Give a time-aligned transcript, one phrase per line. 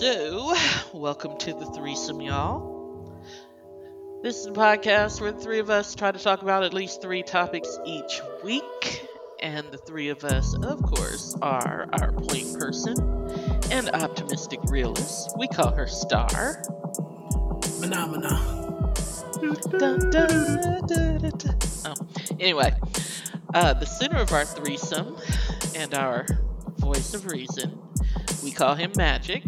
[0.00, 0.54] So,
[0.94, 3.22] welcome to the threesome, y'all.
[4.22, 7.02] This is a podcast where the three of us try to talk about at least
[7.02, 9.06] three topics each week.
[9.40, 12.96] And the three of us, of course, are our point person
[13.70, 15.34] and optimistic realist.
[15.36, 16.62] We call her Star.
[17.78, 18.40] Phenomena.
[21.84, 21.94] Oh,
[22.40, 22.74] anyway,
[23.52, 25.18] uh, the center of our threesome
[25.74, 26.24] and our
[26.78, 27.78] voice of reason,
[28.42, 29.42] we call him Magic.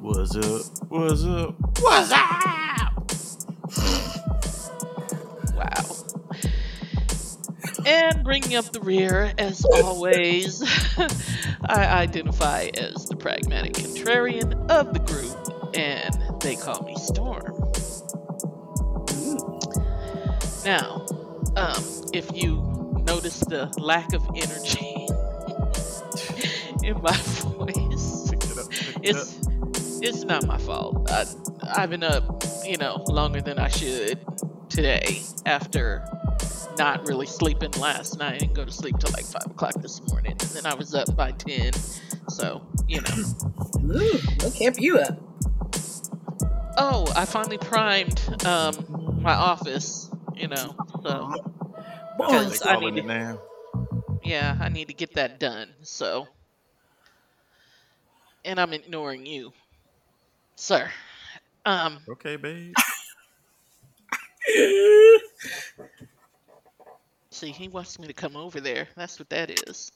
[0.00, 0.62] What's up?
[0.90, 1.56] What's up?
[1.80, 3.10] What's up?
[5.56, 5.72] wow.
[7.84, 10.62] And bringing up the rear, as always,
[11.68, 17.56] I identify as the pragmatic contrarian of the group, and they call me Storm.
[20.64, 21.06] Now,
[21.56, 25.08] um, if you notice the lack of energy
[26.86, 29.26] in my voice, it up, pick it up.
[29.26, 29.47] it's
[30.00, 31.10] it's not my fault.
[31.10, 31.24] I,
[31.76, 34.24] I've been up, you know, longer than I should
[34.68, 36.04] today after
[36.76, 38.42] not really sleeping last night.
[38.42, 41.14] and go to sleep till like five o'clock this morning, and then I was up
[41.16, 41.72] by ten.
[42.28, 43.94] So you know.
[43.96, 45.18] Ooh, what kept you up?
[46.80, 50.10] Oh, I finally primed um, my office.
[50.36, 51.32] You know, so
[52.16, 53.40] Because I need it now.
[54.22, 55.68] yeah, I need to get that done.
[55.82, 56.28] So,
[58.44, 59.52] and I'm ignoring you,
[60.58, 60.90] sir.
[61.64, 62.74] Um, Okay, babe.
[67.30, 68.88] see, he wants me to come over there.
[68.96, 69.90] That's what that is.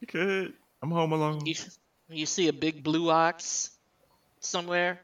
[0.00, 0.54] You could.
[0.82, 1.44] I'm home alone.
[1.44, 1.54] You,
[2.08, 3.70] you see a big blue ox
[4.40, 5.00] somewhere,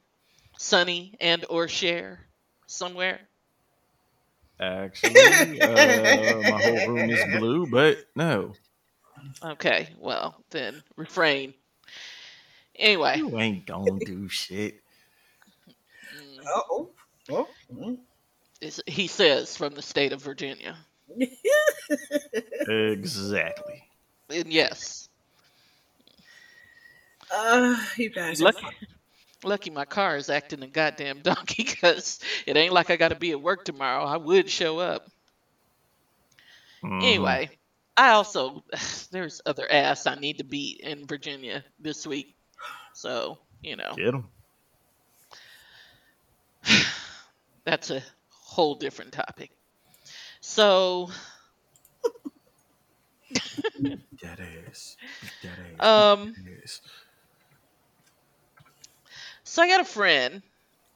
[0.56, 2.20] Sonny and or Cher
[2.66, 3.20] somewhere.
[4.60, 8.54] Actually, uh, my whole room is blue, but no.
[9.42, 11.54] Okay, well then refrain.
[12.76, 14.80] Anyway, You ain't gonna do shit.
[15.68, 16.90] mm, oh,
[17.30, 17.98] oh, mm.
[18.86, 20.76] he says from the state of Virginia.
[22.68, 23.82] Exactly.
[24.30, 25.08] And yes,
[27.30, 28.40] uh, you guys.
[28.40, 28.66] are lucky,
[29.44, 33.16] lucky my car is acting a goddamn donkey because it ain't like I got to
[33.16, 34.04] be at work tomorrow.
[34.04, 35.08] I would show up.
[36.82, 37.02] Mhm.
[37.02, 37.50] Anyway,
[37.96, 38.64] I also
[39.10, 42.33] there's other ass I need to beat in Virginia this week.
[42.94, 44.28] So, you know, get him.
[47.64, 49.50] that's a whole different topic.
[50.40, 51.10] So,
[54.22, 54.96] That ass.
[55.42, 55.80] That ass.
[55.80, 56.80] um That ass.
[59.42, 60.42] so I got a friend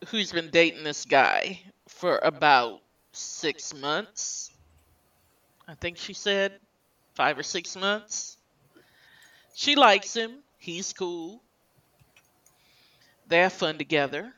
[0.08, 2.80] who's been dating this guy for about
[3.12, 4.50] 6 months.
[5.66, 6.52] I think she said
[7.14, 8.36] 5 or 6 months.
[9.54, 10.42] She likes him.
[10.58, 11.42] He's cool.
[13.28, 14.34] They have fun together.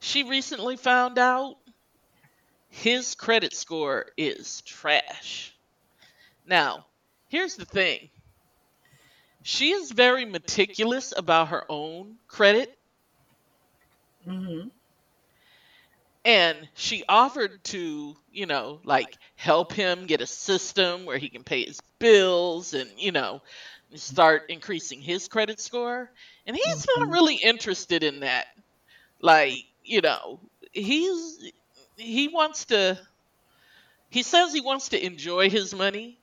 [0.00, 1.58] She recently found out
[2.68, 5.56] his credit score is trash.
[6.46, 6.86] Now,
[7.28, 8.10] here's the thing
[9.42, 12.78] she is very meticulous about her own credit,
[14.26, 14.68] Mm-hmm.
[16.24, 21.44] and she offered to, you know, like help him get a system where he can
[21.44, 23.42] pay his bills and, you know,
[23.94, 26.10] start increasing his credit score.
[26.46, 27.12] And he's not Mhm.
[27.12, 28.46] really interested in that.
[29.20, 31.52] Like, you know, he's
[31.96, 33.00] he wants to
[34.10, 36.20] he says he wants to enjoy his money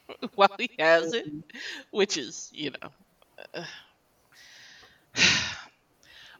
[0.34, 1.26] while he has it,
[1.90, 2.88] which is, you know.
[3.54, 3.64] uh,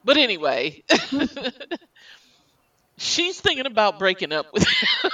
[0.05, 0.83] but anyway,
[2.99, 5.11] she's thinking about breaking up with him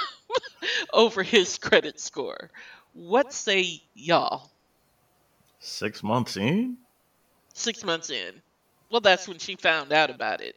[0.93, 2.51] over his credit score.
[2.93, 4.51] What say y'all?
[5.59, 6.77] Six months in?
[7.57, 8.41] Six months in.
[8.91, 10.55] Well, that's when she found out about it.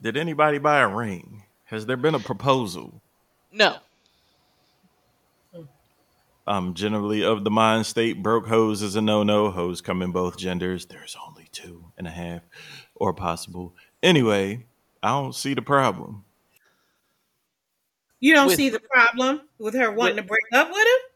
[0.00, 1.42] Did anybody buy a ring?
[1.64, 3.02] Has there been a proposal?
[3.52, 3.76] No.
[5.52, 5.68] Um,
[6.46, 9.50] I'm generally of the mind state broke hose is a no no.
[9.50, 10.86] Hose come in both genders.
[10.86, 12.42] There's only two and a half
[12.94, 13.74] or possible.
[14.00, 14.64] Anyway,
[15.02, 16.24] I don't see the problem.
[18.20, 21.10] You don't With- see the problem with her wanting with- to break up with him?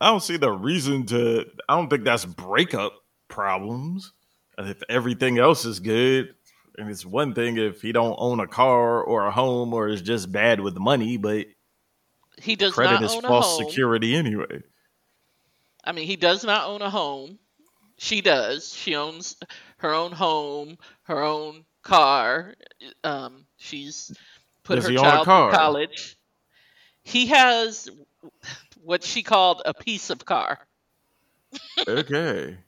[0.00, 1.46] I don't see the reason to.
[1.68, 4.12] I don't think that's breakup problems.
[4.58, 6.34] If everything else is good,
[6.78, 10.02] and it's one thing if he don't own a car or a home or is
[10.02, 11.46] just bad with money, but
[12.40, 13.68] He does credit not is own a false home.
[13.68, 14.62] security anyway.
[15.84, 17.38] I mean, he does not own a home.
[17.98, 18.74] She does.
[18.74, 19.36] She owns
[19.78, 22.54] her own home, her own car.
[23.04, 24.12] Um, she's
[24.64, 25.50] put Does her he own a child car?
[25.50, 26.16] through college.
[27.04, 27.88] He has
[28.82, 30.58] what she called a piece of car.
[31.86, 32.58] Okay.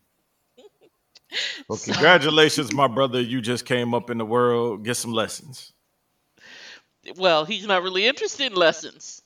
[1.68, 3.20] Well, congratulations, my brother.
[3.20, 4.84] You just came up in the world.
[4.84, 5.72] Get some lessons.
[7.16, 9.22] Well, he's not really interested in lessons.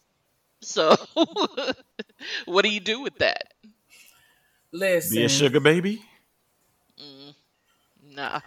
[0.60, 0.94] So,
[2.44, 3.54] what do you do with that?
[4.72, 6.02] Listen, Be a sugar baby.
[6.98, 7.34] Mm,
[8.14, 8.40] nah.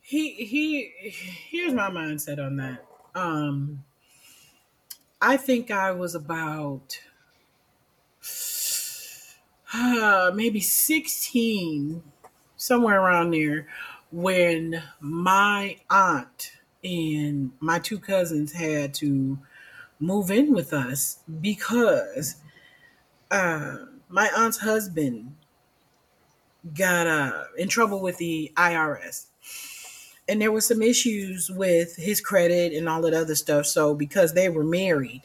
[0.00, 1.10] he he.
[1.50, 2.84] Here's my mindset on that.
[3.14, 3.84] Um,
[5.20, 7.00] I think I was about
[9.74, 12.02] uh, maybe 16,
[12.66, 13.66] somewhere around there,
[14.10, 16.52] when my aunt
[16.82, 19.38] and my two cousins had to
[19.98, 22.36] move in with us because
[23.30, 23.76] uh,
[24.08, 25.34] my aunt's husband
[26.74, 29.26] got uh, in trouble with the IRS.
[30.28, 33.66] And there was some issues with his credit and all that other stuff.
[33.66, 35.22] So because they were married,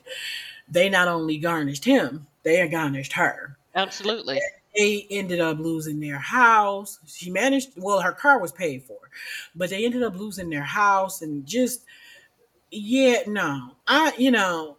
[0.70, 4.40] they not only garnished him, they garnished her Absolutely.
[4.76, 7.00] They ended up losing their house.
[7.06, 8.98] She managed, well, her car was paid for,
[9.56, 11.84] but they ended up losing their house and just,
[12.72, 14.78] yeah, no, I, you know,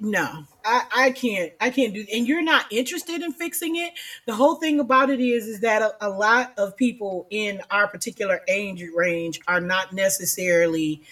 [0.00, 3.92] no, I, I can't, I can't do, and you're not interested in fixing it.
[4.26, 7.86] The whole thing about it is, is that a, a lot of people in our
[7.86, 11.02] particular age range are not necessarily,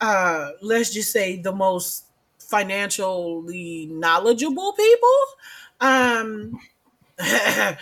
[0.00, 2.06] uh, let's just say the most
[2.38, 5.20] financially knowledgeable people.
[5.80, 6.58] Um,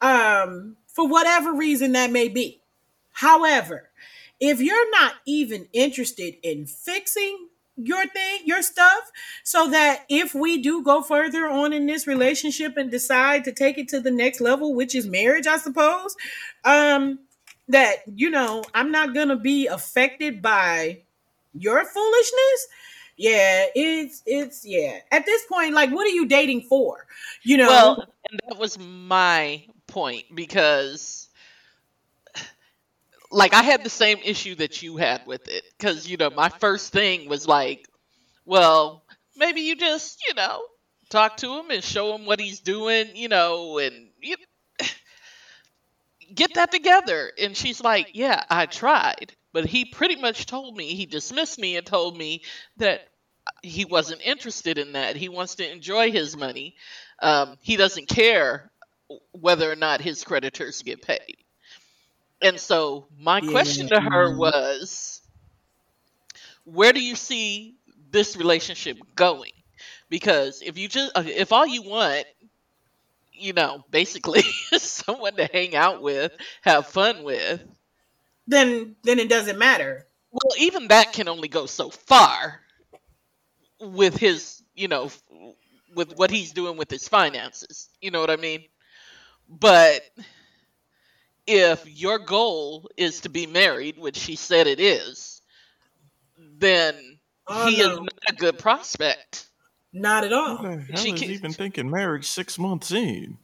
[0.00, 2.60] um, for whatever reason that may be.
[3.12, 3.90] However,
[4.40, 9.10] if you're not even interested in fixing your thing, your stuff,
[9.44, 13.78] so that if we do go further on in this relationship and decide to take
[13.78, 16.16] it to the next level, which is marriage, I suppose,
[16.64, 17.20] um,
[17.68, 21.00] that you know, I'm not gonna be affected by
[21.54, 22.66] your foolishness.
[23.20, 25.00] Yeah, it's it's yeah.
[25.12, 27.06] At this point, like, what are you dating for?
[27.42, 31.28] You know, Well, and that was my point because,
[33.30, 35.64] like, I had the same issue that you had with it.
[35.76, 37.86] Because, you know, my first thing was like,
[38.46, 39.04] well,
[39.36, 40.62] maybe you just, you know,
[41.10, 44.36] talk to him and show him what he's doing, you know, and you,
[46.34, 47.32] get that together.
[47.38, 49.34] And she's like, yeah, I tried.
[49.52, 52.44] But he pretty much told me, he dismissed me and told me
[52.76, 53.09] that
[53.62, 55.16] he wasn't interested in that.
[55.16, 56.76] He wants to enjoy his money.
[57.20, 58.70] Um, he doesn't care
[59.32, 61.36] whether or not his creditors get paid.
[62.42, 65.20] And so my question to her was,
[66.64, 67.74] where do you see
[68.10, 69.52] this relationship going?
[70.08, 72.24] Because if you just, if all you want,
[73.32, 76.32] you know, basically someone to hang out with,
[76.62, 77.60] have fun with,
[78.46, 80.06] then then it doesn't matter.
[80.32, 82.60] well, even that can only go so far
[83.80, 85.10] with his, you know,
[85.94, 87.88] with what he's doing with his finances.
[88.00, 88.64] You know what I mean?
[89.48, 90.02] But
[91.46, 95.42] if your goal is to be married, which she said it is,
[96.58, 97.18] then
[97.48, 99.46] Oh, he is not a good prospect.
[99.92, 100.58] Not at Who all.
[100.62, 103.38] the She is can- even thinking marriage six months in?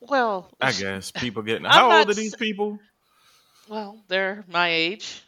[0.00, 1.64] Well, I guess people getting.
[1.64, 2.80] I'm How old are these people?
[3.68, 5.22] well, they're my age.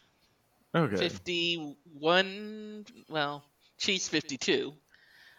[0.75, 0.97] Okay.
[0.97, 3.45] 51 well
[3.85, 4.73] she's 52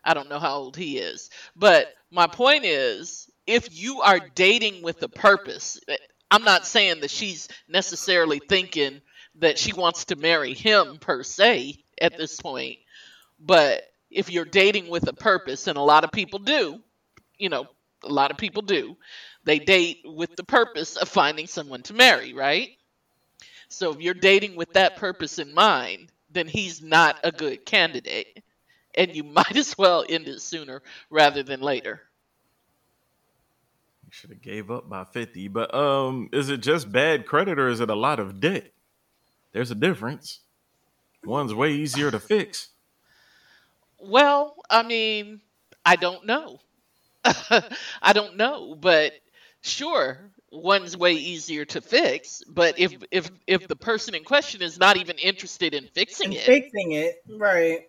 [0.03, 1.29] i don't know how old he is.
[1.55, 5.97] But my point is if you are dating with a purpose eh,
[6.29, 9.01] i'm not saying that she's necessarily thinking
[9.35, 12.77] that she wants to marry him per se at this point.
[13.39, 16.79] But if you're dating with a purpose and a lot of people do
[17.37, 17.65] you know
[18.03, 18.95] a lot of people do
[19.43, 22.69] they date with the purpose of finding someone to marry right?
[23.69, 28.43] So if you're dating with that purpose in mind, then he's not a good candidate.
[28.93, 32.01] And you might as well end it sooner rather than later.
[34.11, 35.49] Should have gave up by fifty.
[35.49, 38.71] But um, is it just bad credit or is it a lot of debt?
[39.51, 40.39] There's a difference.
[41.25, 42.69] One's way easier to fix.
[43.99, 45.41] Well, I mean,
[45.83, 46.59] I don't know.
[47.25, 49.13] I don't know, but
[49.61, 54.79] sure, one's way easier to fix, but if if if the person in question is
[54.79, 57.81] not even interested in fixing And it, fixing it, right?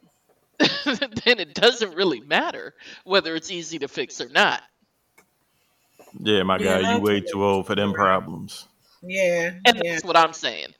[0.87, 4.63] then it doesn't really matter whether it's easy to fix or not.
[6.21, 8.67] Yeah, my Yeah, guy, you way too old for them problems.
[9.03, 10.01] Yeah, And yeah.
[10.01, 10.75] that's what I'm saying.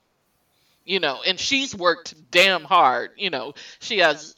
[0.85, 3.11] You know, and she's worked damn hard.
[3.17, 4.35] You know, she has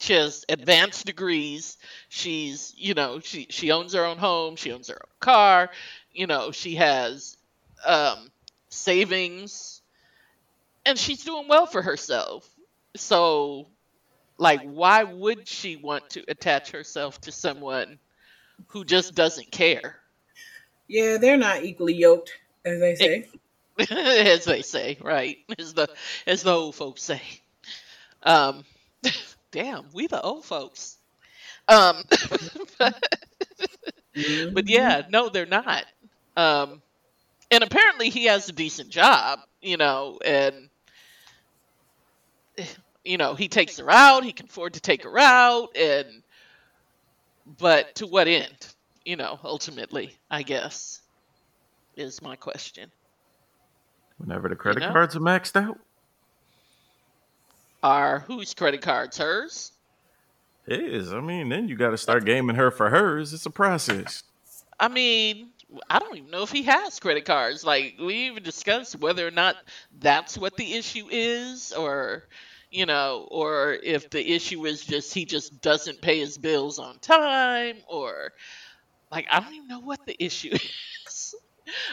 [0.00, 1.78] she has advanced degrees.
[2.08, 5.70] She's, you know, she she owns her own home, she owns her own car,
[6.12, 7.36] you know, she has
[7.84, 8.30] um
[8.68, 9.82] savings
[10.86, 12.48] and she's doing well for herself.
[12.96, 13.68] So
[14.38, 17.98] like why would she want to attach herself to someone
[18.68, 19.96] who just doesn't care?
[20.88, 22.32] Yeah, they're not equally yoked.
[22.64, 23.28] as they say.
[23.90, 25.38] as they say, right?
[25.58, 25.88] As the
[26.26, 27.22] as the old folks say.
[28.22, 28.64] Um,
[29.50, 30.98] damn, we the old folks.
[31.68, 32.02] Um,
[32.78, 33.02] but,
[34.52, 35.84] but yeah, no, they're not.
[36.36, 36.82] Um,
[37.50, 40.68] and apparently he has a decent job, you know, and
[43.04, 44.24] you know he takes her out.
[44.24, 46.06] He can afford to take her out, and
[47.58, 48.74] but to what end?
[49.04, 51.00] You know, ultimately, I guess
[51.96, 52.90] is my question.
[54.18, 54.92] Whenever the credit know?
[54.92, 55.78] cards are maxed out,
[57.82, 59.18] Are whose credit cards?
[59.18, 59.72] Hers?
[60.66, 61.12] it is.
[61.12, 63.34] I mean, then you got to start gaming her for hers.
[63.34, 64.22] It's a process.
[64.78, 65.48] I mean,
[65.88, 67.64] I don't even know if he has credit cards.
[67.64, 69.56] Like we even discussed whether or not
[70.00, 72.24] that's what the issue is, or
[72.70, 76.98] you know, or if the issue is just he just doesn't pay his bills on
[77.00, 78.32] time, or
[79.10, 80.52] like I don't even know what the issue
[81.06, 81.34] is.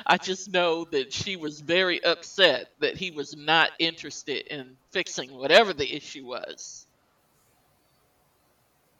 [0.05, 5.33] I just know that she was very upset that he was not interested in fixing
[5.33, 6.87] whatever the issue was.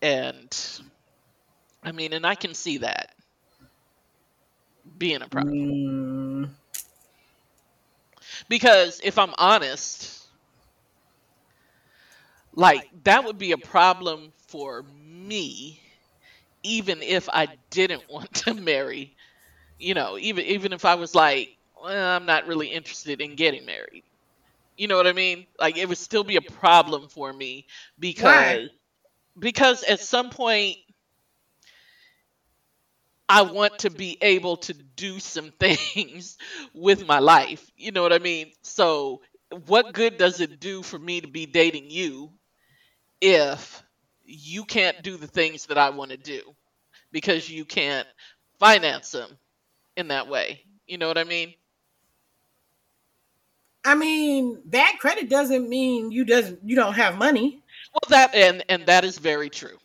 [0.02, 0.56] And
[1.84, 3.12] I mean, and I can see that
[5.00, 5.56] being a problem.
[5.56, 6.46] Mm,
[8.50, 10.28] Because if I'm honest,
[12.54, 15.82] like that would be a problem for me,
[16.64, 19.16] even if I didn't want to marry.
[19.80, 21.50] You know, even even if I was like,
[21.82, 24.04] well, I'm not really interested in getting married.
[24.78, 25.48] You know what I mean?
[25.60, 27.68] Like it would still be a problem for me
[28.00, 28.70] because Why?
[29.40, 30.78] because at some point
[33.30, 36.38] I want to be able to do some things
[36.74, 37.70] with my life.
[37.78, 38.52] You know what I mean?
[38.64, 39.22] So,
[39.68, 42.32] what good does it do for me to be dating you
[43.22, 43.84] if
[44.26, 46.42] you can't do the things that I want to do
[47.12, 48.08] because you can't
[48.60, 49.38] finance them
[49.96, 50.64] in that way?
[50.88, 51.54] You know what I mean?
[53.86, 57.62] I mean, bad credit doesn't mean you doesn't you don't have money.
[57.94, 59.78] Well, that and and that is very true.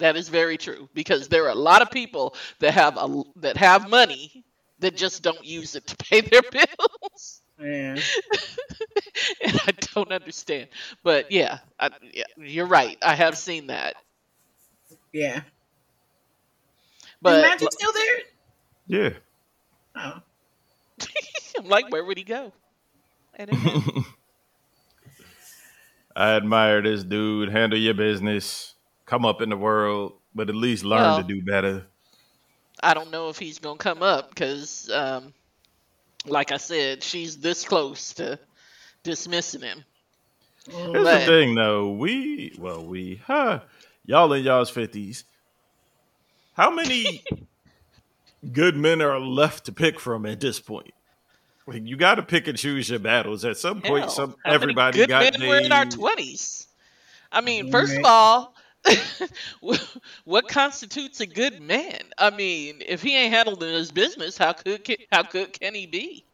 [0.00, 3.56] That is very true because there are a lot of people that have a that
[3.58, 4.44] have money
[4.80, 7.42] that just don't use it to pay their bills.
[7.60, 7.96] Yeah.
[9.44, 10.68] and I don't understand.
[11.02, 12.96] But yeah, I, yeah, you're right.
[13.02, 13.96] I have seen that.
[15.12, 15.42] Yeah.
[17.20, 18.18] But Is Magic still there?
[18.86, 19.10] Yeah.
[19.96, 20.22] Oh.
[21.58, 22.52] I'm like, where would he go?
[23.38, 24.04] I don't know.
[26.16, 27.50] I admire this dude.
[27.50, 28.74] Handle your business.
[29.10, 31.84] Come up in the world, but at least learn Well- to do better.
[32.80, 35.34] I don't know if he's gonna come up because, um,
[36.26, 38.38] like I said, she's this close to
[39.02, 39.84] dismissing him.
[40.70, 41.90] Here's But- the thing, though.
[41.90, 43.62] We, well, we, huh?
[44.06, 45.24] Y'all in y'all's fifties.
[46.54, 47.24] How many
[48.52, 50.94] good men are left to pick from at this point?
[51.66, 53.44] Like, you got to pick and choose your battles.
[53.44, 56.68] At some point, Hell, some how many everybody good got men were in our twenties.
[57.32, 58.54] I mean, first of all,
[60.24, 62.00] what constitutes a good man?
[62.18, 66.24] I mean, if he ain't handling his business, how could how good can he be?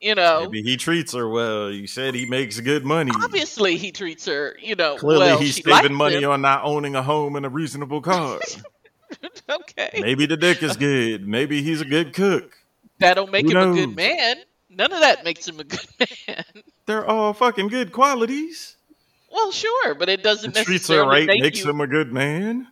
[0.00, 1.70] You know, Maybe he treats her well.
[1.70, 3.10] You said he makes good money.
[3.22, 4.54] obviously he treats her.
[4.60, 6.30] You know, Clearly, well, he's she saving money him.
[6.30, 8.38] on not owning a home and a reasonable car.
[9.50, 11.26] okay, Maybe the dick is good.
[11.26, 12.58] Maybe he's a good cook.
[12.98, 14.36] that don't make Who him a good man.
[14.68, 15.86] None of that makes him a good
[16.28, 16.44] man.
[16.84, 18.73] They're all fucking good qualities.
[19.34, 21.68] Well, sure, but it doesn't He treats her necessarily right, make makes you.
[21.70, 22.68] him a good man.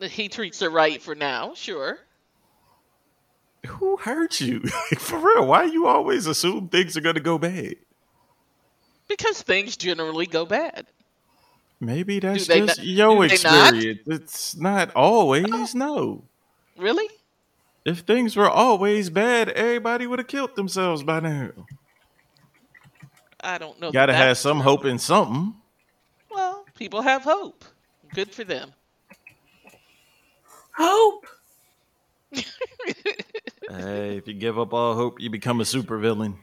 [0.00, 1.98] He treats her right for now, sure.
[3.66, 4.60] Who hurt you?
[4.98, 7.76] For real, why you always assume things are gonna go bad?
[9.08, 10.86] Because things generally go bad.
[11.78, 13.74] Maybe that's just not- your they not?
[13.74, 14.00] experience.
[14.06, 15.46] It's not always.
[15.48, 15.68] Oh.
[15.74, 16.24] No.
[16.76, 17.08] Really?
[17.84, 21.50] If things were always bad, everybody would have killed themselves by now.
[23.42, 23.88] I don't know.
[23.88, 24.64] that Gotta have some true.
[24.64, 25.54] hope in something.
[26.30, 27.64] Well, people have hope.
[28.14, 28.72] Good for them.
[30.76, 31.26] Hope.
[33.70, 36.34] Hey, if you give up all hope, you become a supervillain.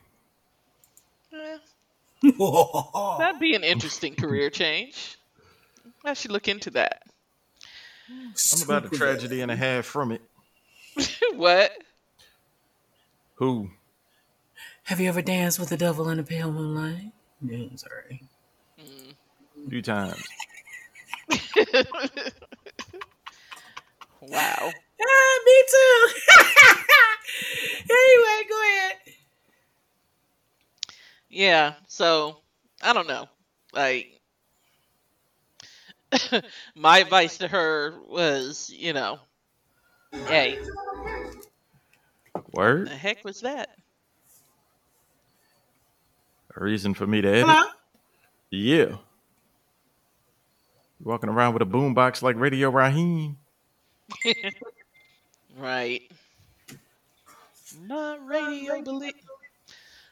[2.40, 3.18] Oh.
[3.20, 5.18] that'd be an interesting career change.
[6.04, 7.04] I should look into that.
[8.10, 10.22] I'm about a tragedy and a half from it.
[11.36, 11.72] what?
[13.36, 13.70] Who?
[14.90, 17.12] Have you ever danced with the devil in the pale moonlight?
[17.44, 18.24] Yeah, I'm sorry.
[19.70, 20.24] Few times.
[24.22, 24.74] Wow.
[25.02, 26.08] Ah, me too.
[27.90, 28.96] anyway, go ahead.
[31.30, 31.74] Yeah.
[31.88, 32.42] So
[32.82, 33.30] I don't know.
[33.72, 34.20] Like,
[36.76, 39.20] my advice to her was, you know,
[40.28, 40.58] hey,
[42.34, 42.88] Why Word.
[42.88, 43.70] The heck was that?
[46.60, 47.46] A reason for me to edit.
[47.48, 47.70] Hello?
[48.52, 48.86] Yeah.
[51.00, 53.38] You walking around with a boombox like Radio Raheem.
[55.58, 56.04] Right.
[57.86, 59.14] My radio believe.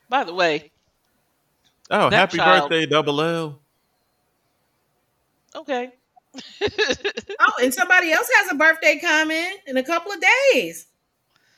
[0.10, 0.72] By the way,
[1.90, 3.60] Oh, happy child- birthday, Double L.
[5.56, 5.92] okay.
[7.40, 10.20] Oh, and somebody else has a birthday coming in a couple of
[10.54, 10.88] days.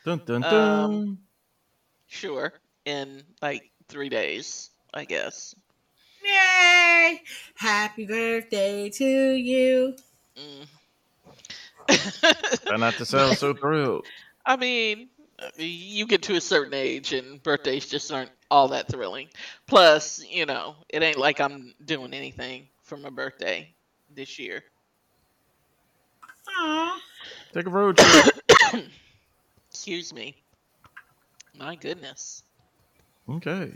[0.06, 0.84] Dun dun dun.
[0.94, 1.18] Um,
[2.08, 2.54] Sure.
[2.86, 5.56] In like three days, I guess.
[6.24, 7.22] Yay!
[7.56, 9.96] Happy birthday to you.
[10.36, 10.68] Mm.
[12.66, 14.06] Try not to sound so thrilled.
[14.46, 15.10] I mean,
[15.58, 19.30] you get to a certain age and birthdays just aren't all that thrilling.
[19.68, 23.74] Plus, you know, it ain't like I'm doing anything for my birthday
[24.14, 24.64] this year.
[26.48, 27.02] Aw.
[27.54, 28.36] Take a road trip.
[29.70, 30.36] Excuse me.
[31.58, 32.44] My goodness.
[33.30, 33.74] Okay.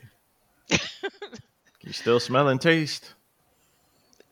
[1.82, 3.14] you still smell and taste?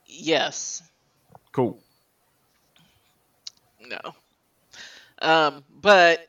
[0.06, 0.84] Yes.
[1.52, 1.80] Cool.
[3.82, 4.16] No.
[5.22, 6.26] Um, but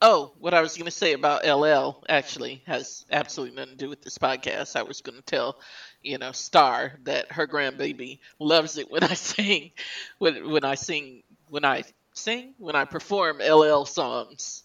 [0.00, 3.88] oh, what I was going to say about LL actually has absolutely nothing to do
[3.88, 4.76] with this podcast.
[4.76, 5.58] I was going to tell,
[6.02, 9.72] you know, Star that her grandbaby loves it when I sing,
[10.18, 11.84] when when I sing, when I
[12.14, 14.62] sing, when I perform LL songs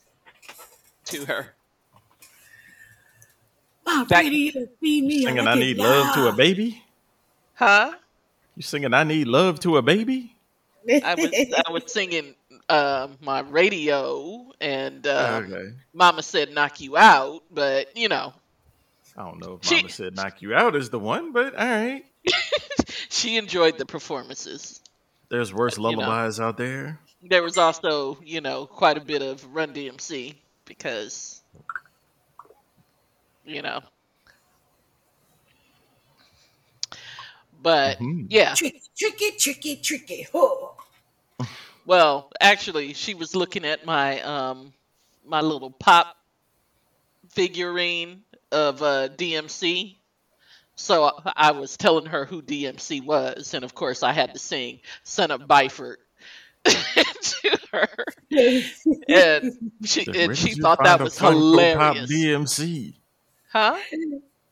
[1.05, 1.53] to her.
[3.85, 5.23] My That- radio feed me.
[5.23, 6.83] Singing like I need love to a baby?
[7.55, 7.93] Huh?
[8.55, 10.35] You singing I need love to a baby?
[10.89, 11.31] I was
[11.67, 12.35] I was singing
[12.69, 15.73] uh, my radio and um, okay.
[15.93, 18.33] Mama said knock you out, but you know.
[19.17, 21.65] I don't know if She- Mama said knock you out is the one, but all
[21.65, 22.03] right.
[23.09, 24.81] she enjoyed the performances.
[25.29, 25.89] There's worse You know.
[25.99, 26.99] lullabies out there.
[27.23, 30.35] There was also, you know, quite a bit of Run DMC
[30.65, 31.41] because,
[33.46, 33.82] you know.
[37.62, 38.27] But Mhm.
[38.29, 40.27] yeah, tricky, tricky, tricky, tricky.
[40.34, 40.75] Oh.
[41.86, 44.74] well, actually, she was looking at my um
[45.25, 46.16] my little pop
[47.29, 49.98] figurine of uh, DMC.
[50.75, 54.40] So I, I was telling her who DMC was, and of course I had to
[54.40, 55.98] sing "Son of Byford"
[56.66, 57.90] to her,
[59.08, 59.53] and
[59.86, 62.10] she Where and did she you thought find that a was Funko Pop hilarious.
[62.10, 62.96] DMC.
[63.53, 63.77] Huh?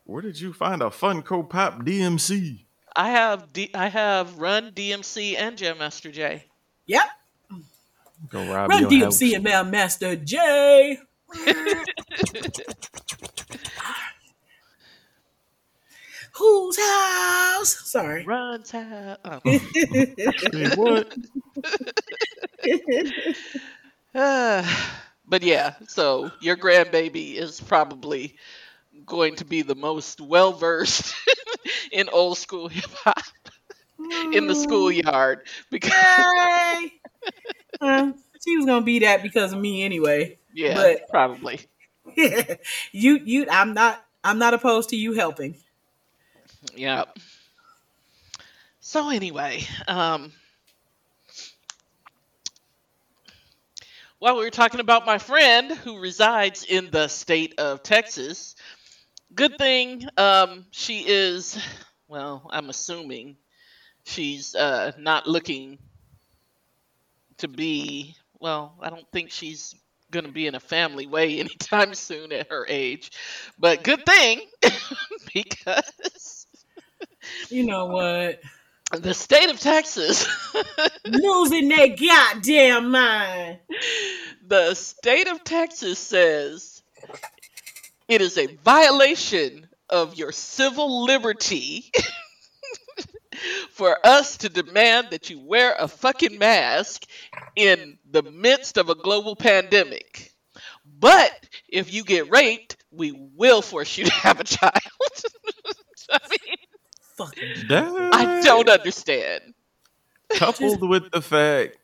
[0.04, 2.60] Where did you find a Funko Pop DMC?
[2.94, 6.44] I have D- I have Run DMC and Jam Master Jay.
[6.86, 7.02] Yep.
[8.28, 9.34] Go rob Run DMC house.
[9.34, 10.98] and now Master J.
[16.34, 17.90] Whose house?
[17.90, 18.24] Sorry.
[18.24, 19.18] Run house.
[19.24, 19.40] Oh.
[19.44, 21.12] Say what?
[25.28, 28.36] but yeah, so your grandbaby is probably
[29.06, 31.14] going to be the most well versed
[31.92, 33.18] in old school hip hop
[34.32, 35.92] in the schoolyard because!
[37.80, 38.12] Uh,
[38.44, 40.38] she was gonna be that because of me anyway.
[40.52, 41.60] yeah, But- probably.
[42.16, 42.54] Yeah,
[42.92, 45.56] you, you, I'm not, I'm not opposed to you helping.
[46.74, 47.04] Yeah.
[48.80, 50.32] So anyway, um
[54.18, 58.54] while we were talking about my friend who resides in the state of Texas,
[59.34, 61.58] good thing um she is
[62.08, 63.36] well, I'm assuming
[64.04, 65.78] she's uh not looking
[67.38, 69.74] to be well, I don't think she's
[70.10, 73.10] going to be in a family way anytime soon at her age.
[73.58, 74.42] But good thing
[75.34, 76.46] because
[77.50, 78.40] You know what?
[78.92, 80.26] the state of Texas,
[81.06, 83.58] Losing their goddamn mind.
[84.46, 86.71] the state of Texas says
[88.12, 91.90] it is a violation of your civil liberty
[93.70, 97.04] for us to demand that you wear a fucking mask
[97.56, 100.30] in the midst of a global pandemic.
[100.84, 101.32] But
[101.70, 104.72] if you get raped, we will force you to have a child.
[106.10, 106.56] I mean,
[107.16, 107.68] Fucking.
[107.68, 109.54] That I don't understand.
[110.34, 111.78] coupled with the fact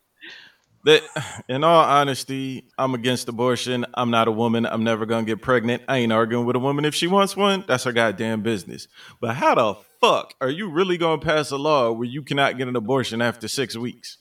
[0.89, 3.85] that, in all honesty, I'm against abortion.
[3.95, 4.67] I'm not a woman.
[4.67, 5.83] I'm never gonna get pregnant.
[5.87, 7.65] I ain't arguing with a woman if she wants one.
[7.69, 8.89] That's her goddamn business.
[9.21, 12.69] But how the fuck are you really gonna pass a law where you cannot get
[12.69, 14.17] an abortion after six weeks?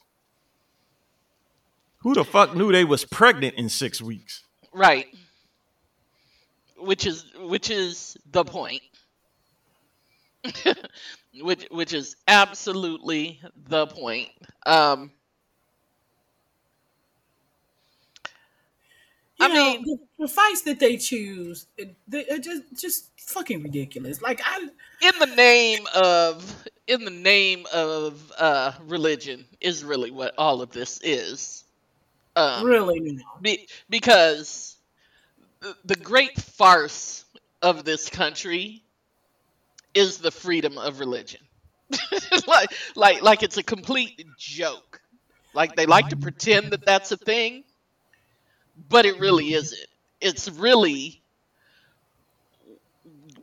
[1.99, 4.43] Who the fuck knew they was pregnant in six weeks?
[4.73, 5.08] Right.
[6.77, 8.82] Which is which is the point.
[11.41, 14.30] which which is absolutely the point.
[14.65, 15.12] Um
[19.53, 24.21] mean- the, the fights that they choose, it, they, are just just fucking ridiculous.
[24.21, 24.69] Like I,
[25.01, 30.71] in the name of in the name of uh religion is really what all of
[30.71, 31.63] this is.
[32.36, 33.19] Um really?
[33.41, 34.77] be, because
[35.60, 37.25] the, the great farce
[37.62, 38.83] of this country
[39.93, 41.41] is the freedom of religion.
[42.47, 45.01] Like like like it's a complete joke.
[45.53, 47.63] Like they like to pretend that that's a thing
[48.89, 49.79] but it really isn't
[50.21, 51.21] it's really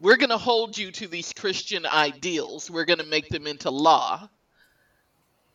[0.00, 3.70] we're going to hold you to these christian ideals we're going to make them into
[3.70, 4.28] law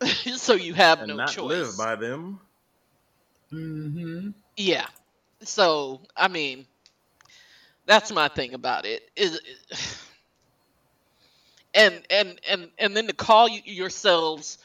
[0.35, 2.39] so you have and no not choice live by them.
[3.51, 4.29] Mm-hmm.
[4.55, 4.85] Yeah.
[5.41, 6.65] So, I mean,
[7.85, 9.09] that's my thing about it.
[9.15, 9.39] Is
[11.73, 14.57] and and and and then to call yourselves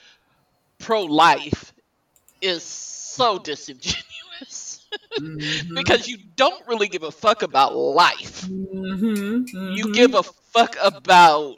[0.79, 1.73] pro-life
[2.41, 4.05] is so disingenuous
[5.19, 5.75] Mm-hmm.
[5.75, 8.43] because you don't really give a fuck about life.
[8.47, 9.75] mm-hmm.
[9.75, 11.57] You give a fuck about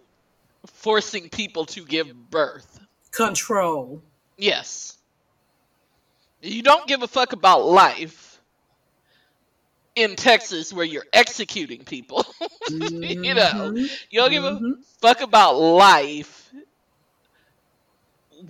[0.66, 2.80] forcing people to give birth.
[3.12, 4.02] control.
[4.36, 4.98] Yes.
[6.42, 8.40] You don't give a fuck about life
[9.94, 12.26] in Texas where you're executing people.
[12.68, 13.88] you know, Mhm.
[14.10, 14.84] you don't give a Mhm.
[15.00, 16.52] fuck about life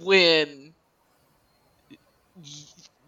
[0.00, 0.65] when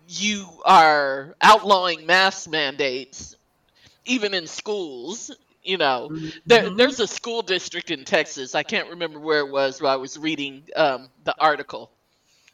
[0.09, 3.37] you are outlawing mask mandates
[4.07, 5.31] even in schools
[5.63, 6.11] you know
[6.47, 6.77] there, Mhm.
[6.79, 10.19] there's a school district in texas i can't remember where it was while i was
[10.19, 11.91] reading um, the article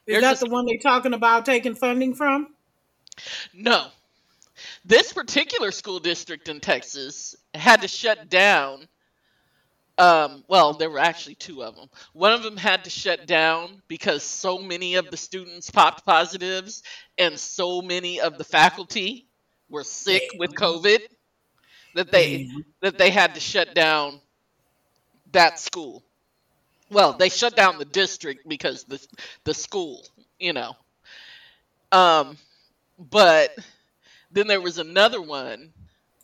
[0.06, 2.48] Is There's that the one they're talking about taking funding from?
[3.54, 3.86] No.
[4.84, 8.86] This particular school district in Texas had to shut down.
[9.96, 11.88] Um, well, there were actually two of them.
[12.12, 16.82] One of them had to shut down because so many of the students popped positives
[17.16, 19.28] and so many of the faculty
[19.68, 21.00] were sick with COVID
[21.94, 22.48] that they
[22.82, 24.20] that they had to shut down
[25.32, 26.04] that school.
[26.90, 29.04] Well, they shut down the district because the
[29.44, 30.06] the school,
[30.38, 30.76] you know.
[31.92, 32.36] Um,
[32.98, 33.50] but
[34.30, 35.72] then there was another one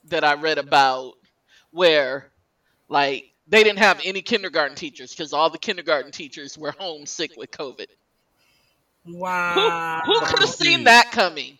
[0.06, 1.14] that I read about
[1.72, 2.32] where,
[2.88, 7.32] like, they didn't have any kindergarten teachers because all the kindergarten teachers were home sick
[7.36, 7.86] with COVID.
[9.06, 10.02] Wow.
[10.06, 11.58] Who could have seen that coming?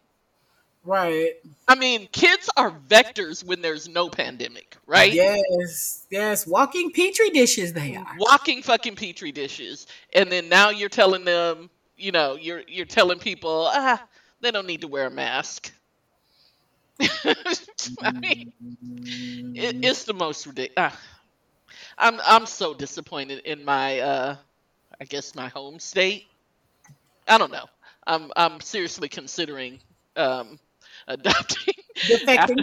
[0.85, 1.33] Right.
[1.69, 5.13] I mean, kids are vectors when there's no pandemic, right?
[5.13, 6.07] Yes.
[6.11, 6.47] Yes.
[6.47, 8.07] Walking petri dishes they are.
[8.19, 11.69] walking fucking petri dishes and then now you're telling them
[12.01, 14.03] you know you're you're telling people ah
[14.41, 15.73] they don't need to wear a mask
[17.01, 18.53] i mean
[19.55, 20.93] it, it's the most ridiculous
[22.01, 24.37] i'm i'm so disappointed in my uh
[25.01, 26.25] i guess my home state.
[27.29, 27.67] I don't know.
[28.07, 29.81] I'm i'm seriously considering
[30.17, 30.59] um
[31.09, 31.75] adopting
[32.29, 32.55] after,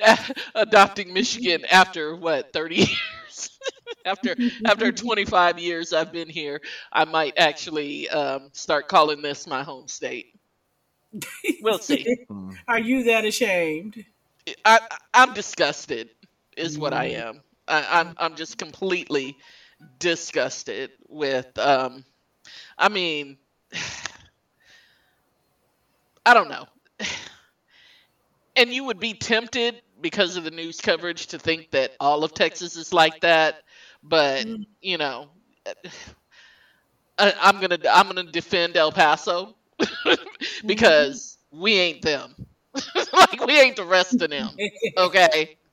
[0.54, 3.60] adopting Michigan after what 30 years?
[4.04, 6.60] After after 25 years I've been here
[6.92, 10.26] I might actually um, start calling this my home state.
[11.62, 12.26] We'll see.
[12.68, 14.04] Are you that ashamed?
[14.64, 14.80] I,
[15.14, 16.10] I'm disgusted
[16.56, 19.36] is what I am I, I'm I'm just completely
[19.98, 22.04] disgusted with um
[22.78, 23.38] I mean
[26.26, 26.66] I don't know
[28.56, 32.34] and you would be tempted because of the news coverage to think that all of
[32.34, 33.56] Texas is like that,
[34.02, 34.66] but Mm.
[34.80, 35.28] you know,
[37.18, 39.54] I, I'm gonna I'm gonna defend El Paso
[40.66, 42.34] because we ain't them,
[43.12, 44.60] like we ain't the rest of them.
[44.96, 45.50] Okay,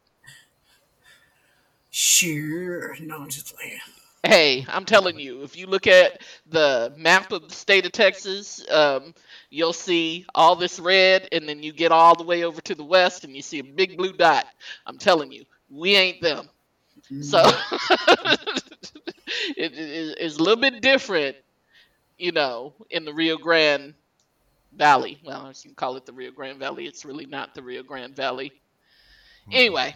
[1.92, 2.96] Sure.
[3.02, 3.80] No, I'm just playing.
[4.24, 8.66] hey, I'm telling you, if you look at the map of the state of Texas,
[8.72, 9.14] um,
[9.50, 12.84] you'll see all this red, and then you get all the way over to the
[12.84, 14.46] west, and you see a big blue dot.
[14.86, 16.48] I'm telling you, we ain't them.
[17.22, 17.40] So
[19.58, 21.36] it is it's a little bit different,
[22.18, 23.94] you know, in the Rio Grande
[24.74, 25.20] Valley.
[25.26, 28.16] Well, you can call it the Rio Grande Valley, it's really not the Rio Grande
[28.16, 28.54] Valley.
[29.52, 29.94] Anyway,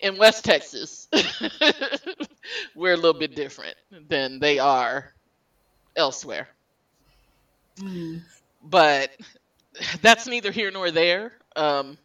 [0.00, 1.08] in West Texas,
[2.74, 3.76] we're a little bit different
[4.08, 5.12] than they are
[5.96, 6.48] elsewhere.
[7.78, 8.22] Mm.
[8.62, 9.10] But
[10.02, 11.32] that's neither here nor there.
[11.56, 11.98] Um,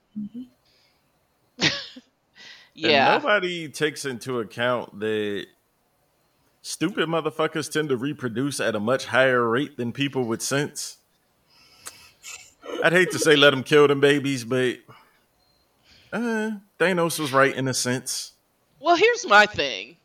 [2.84, 3.18] And yeah.
[3.18, 5.48] nobody takes into account that
[6.62, 10.98] stupid motherfuckers tend to reproduce at a much higher rate than people with sense.
[12.82, 14.78] I'd hate to say let them kill them babies, but
[16.12, 18.34] uh, Thanos was right in a sense.
[18.80, 19.98] Well, here's my thing.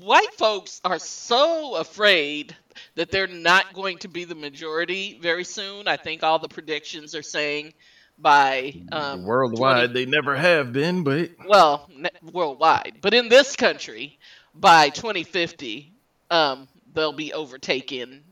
[0.00, 2.56] White folks are so afraid
[2.94, 5.86] that they're not going to be the majority very soon.
[5.86, 7.72] I think all the predictions are saying
[8.18, 9.92] by um, worldwide.
[9.92, 11.88] 20, they never have been, but well,
[12.32, 14.18] worldwide, but in this country,
[14.54, 15.92] by 2050,
[16.30, 18.22] um, they'll be overtaken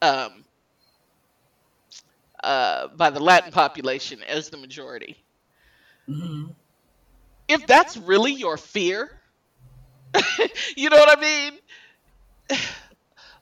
[0.00, 0.44] um,
[2.42, 5.16] uh, by the Latin population as the majority.
[6.08, 6.50] Mm-hmm.
[7.48, 9.10] If that's really your fear,
[10.76, 11.58] you know what I mean?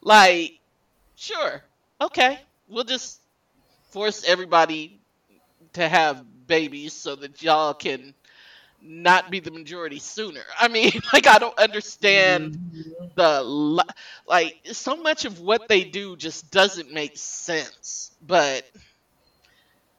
[0.02, 0.58] like,
[1.16, 1.62] sure,
[2.00, 3.20] okay, we'll just
[3.90, 5.00] force everybody
[5.74, 8.14] to have babies so that y'all can
[8.82, 10.42] not be the majority sooner.
[10.58, 13.04] I mean, like I don't understand mm-hmm.
[13.14, 13.84] the
[14.26, 18.12] like so much of what they do just doesn't make sense.
[18.26, 18.64] But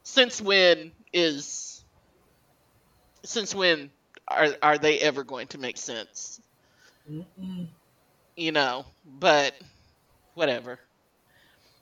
[0.03, 1.70] since when is
[3.31, 3.89] since when
[4.27, 6.39] are are they ever going to make sense?
[7.09, 7.67] Mm-mm.
[8.35, 9.53] You know, but
[10.33, 10.79] whatever.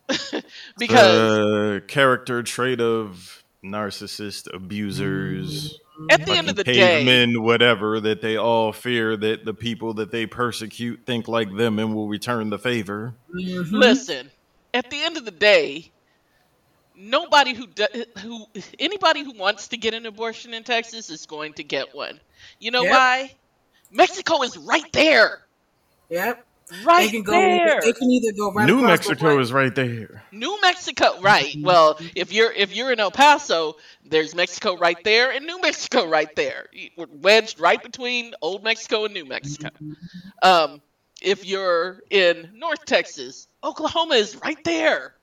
[0.77, 7.99] because the character trait of narcissist abusers at the end of the cavemen, day, whatever,
[7.99, 12.07] that they all fear that the people that they persecute think like them and will
[12.07, 13.13] return the favor.
[13.33, 13.75] Mm-hmm.
[13.75, 14.31] Listen,
[14.73, 15.91] at the end of the day,
[16.99, 17.85] nobody who do,
[18.19, 18.45] who
[18.77, 22.19] anybody who wants to get an abortion in Texas is going to get one.
[22.59, 22.91] You know yep.
[22.91, 23.35] why?
[23.91, 25.41] Mexico is right there.
[26.09, 26.45] Yep.
[26.83, 27.31] Right they can go.
[27.31, 27.81] There.
[27.81, 28.67] They can either go right.
[28.67, 30.23] New Mexico is right there.
[30.31, 31.55] New Mexico, right?
[31.59, 36.07] Well, if you're if you're in El Paso, there's Mexico right there and New Mexico
[36.07, 36.67] right there.
[36.95, 39.69] We're wedged right between Old Mexico and New Mexico.
[39.69, 39.93] Mm-hmm.
[40.47, 40.81] Um,
[41.23, 45.15] if you're in North Texas, Oklahoma is right there.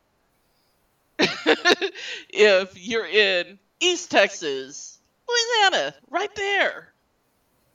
[2.31, 4.99] if you're in East Texas,
[5.29, 6.93] Louisiana, right there.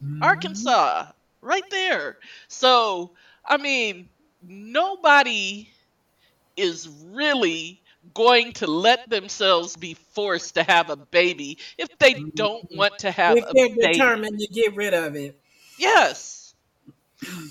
[0.03, 0.23] Mm-hmm.
[0.23, 2.17] Arkansas, right there.
[2.47, 3.11] So
[3.45, 4.09] I mean,
[4.41, 5.69] nobody
[6.57, 7.81] is really
[8.13, 13.11] going to let themselves be forced to have a baby if they don't want to
[13.11, 13.93] have if a they're baby.
[13.93, 15.39] determined to get rid of it.
[15.77, 16.53] Yes.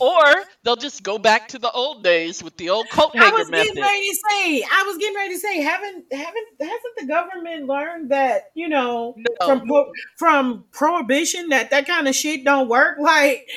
[0.00, 0.22] Or
[0.62, 3.50] they'll just go back to the old days with the old coat hanger I was
[3.50, 3.80] getting method.
[3.80, 4.62] ready to say.
[4.62, 5.60] I was getting ready to say.
[5.60, 9.46] Haven't haven't hasn't the government learned that you know no.
[9.46, 9.70] from
[10.16, 12.98] from prohibition that that kind of shit don't work?
[13.10, 13.48] Like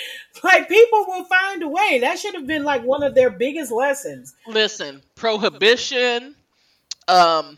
[0.44, 2.00] like people will find a way.
[2.02, 4.34] That should have been like one of their biggest lessons.
[4.48, 6.36] Listen, prohibition,
[7.08, 7.58] um,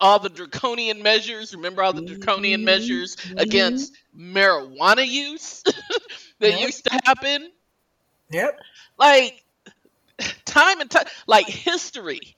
[0.00, 1.54] all the draconian measures.
[1.54, 2.66] Remember all the draconian mm-hmm.
[2.66, 5.64] measures against marijuana use.
[6.38, 7.50] that used to happen.
[8.30, 8.58] Yep.
[8.98, 9.44] Like
[10.44, 12.36] time and time, like history.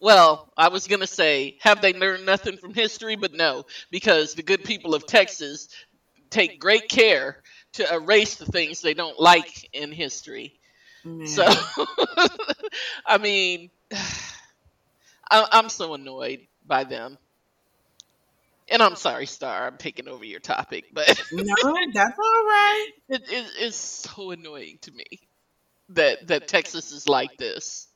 [0.00, 3.16] Well, I was gonna say, have they learned nothing from history?
[3.16, 5.68] But no, because the good people of Texas
[6.30, 7.42] take great care
[7.74, 10.58] to erase the things they don't like in history.
[11.24, 11.44] So,
[13.06, 13.70] I mean,
[15.30, 17.18] I'm so annoyed by them.
[18.70, 21.54] And I'm oh, sorry, Star, I'm taking over your topic, but no,
[21.94, 22.88] that's all right.
[23.08, 25.04] It, it, it's so annoying to me
[25.90, 27.88] that that Texas is like this.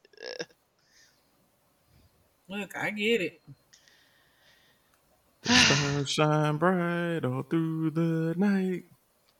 [2.48, 3.40] Look, I get it.
[5.44, 8.84] Stars shine bright all through the night.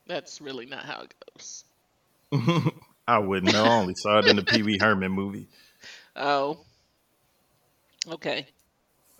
[0.07, 1.65] That's really not how it goes.
[3.07, 3.65] I wouldn't know.
[3.65, 5.49] I only saw it in the Pee Wee Herman movie.
[6.15, 6.59] Oh.
[8.07, 8.47] Okay.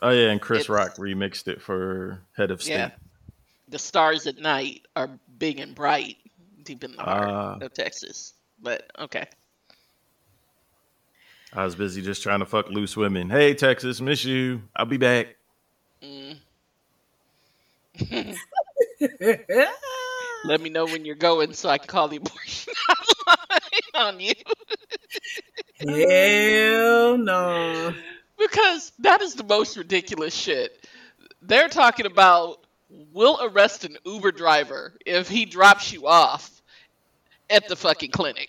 [0.03, 2.75] Oh yeah, and Chris it's, Rock remixed it for Head of State.
[2.75, 2.91] Yeah.
[3.69, 6.17] The stars at night are big and bright
[6.65, 8.35] deep in the heart uh, of Texas.
[8.61, 9.27] But okay.
[11.53, 13.31] I was busy just trying to fuck loose women.
[13.31, 14.63] Hey Texas, miss you.
[14.75, 15.37] I'll be back.
[16.03, 16.39] Mm.
[20.45, 22.75] Let me know when you're going so I can call the abortion
[23.95, 24.35] on you.
[25.79, 27.95] Hell no
[28.49, 30.89] because that is the most ridiculous shit.
[31.41, 32.61] They're talking about
[33.13, 36.63] we'll arrest an Uber driver if he drops you off
[37.51, 38.49] at the fucking clinic.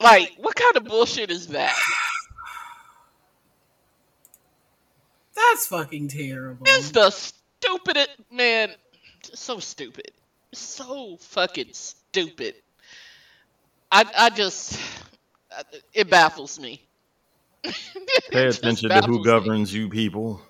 [0.00, 1.76] Like, what kind of bullshit is that?
[5.34, 6.64] That's fucking terrible.
[6.66, 8.70] It's the stupidest man.
[9.34, 10.10] So stupid.
[10.52, 12.54] So fucking stupid.
[13.90, 14.78] I I just
[15.92, 16.82] it baffles me.
[17.62, 19.80] Pay attention to who governs me.
[19.80, 20.40] you people.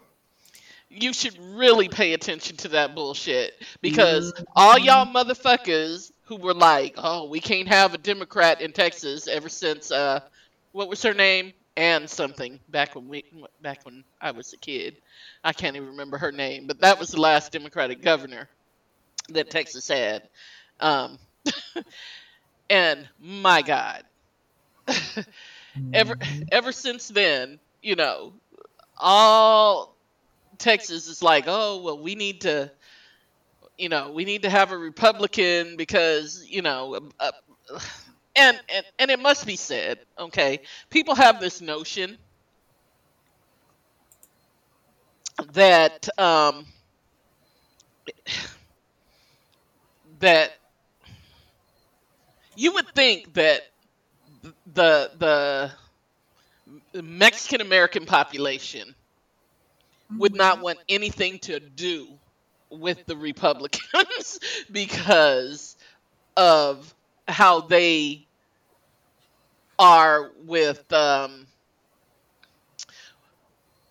[0.89, 4.45] You should really pay attention to that bullshit because mm-hmm.
[4.55, 9.49] all y'all motherfuckers who were like, "Oh, we can't have a Democrat in Texas," ever
[9.49, 10.21] since uh,
[10.73, 11.53] what was her name?
[11.77, 13.25] and something back when we
[13.63, 14.97] back when I was a kid.
[15.45, 18.49] I can't even remember her name, but that was the last Democratic governor
[19.31, 20.29] that Texas had.
[20.81, 21.19] Um,
[22.71, 24.05] and my God,
[24.87, 24.87] ever
[25.77, 26.43] mm-hmm.
[26.53, 28.33] ever since then, you know,
[28.99, 29.97] all
[30.59, 32.71] Texas is like, oh well, we need to,
[33.79, 37.33] you know, we need to have a Republican because you know, uh,
[38.37, 42.17] and and and it must be said, okay, people have this notion
[45.53, 46.67] that um,
[50.21, 50.53] that
[52.57, 53.72] you would think that
[54.67, 55.11] the
[56.93, 58.95] the Mexican American population
[60.19, 62.19] would not want anything to do
[62.71, 64.39] with the Republicans
[64.73, 65.77] because
[66.37, 66.95] of
[67.29, 68.27] how they
[69.79, 71.47] are with um,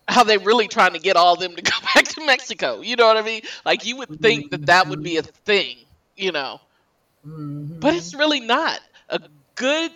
[0.08, 2.80] how they really trying to get all them to go back to Mexico.
[2.80, 3.42] You know what I mean?
[3.64, 5.76] Like you would think that that would be a thing,
[6.16, 6.60] you know,
[7.24, 7.80] Mhm.
[7.80, 8.80] but it's really not.
[9.08, 9.20] A
[9.54, 9.92] good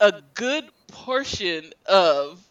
[0.00, 2.42] a good portion of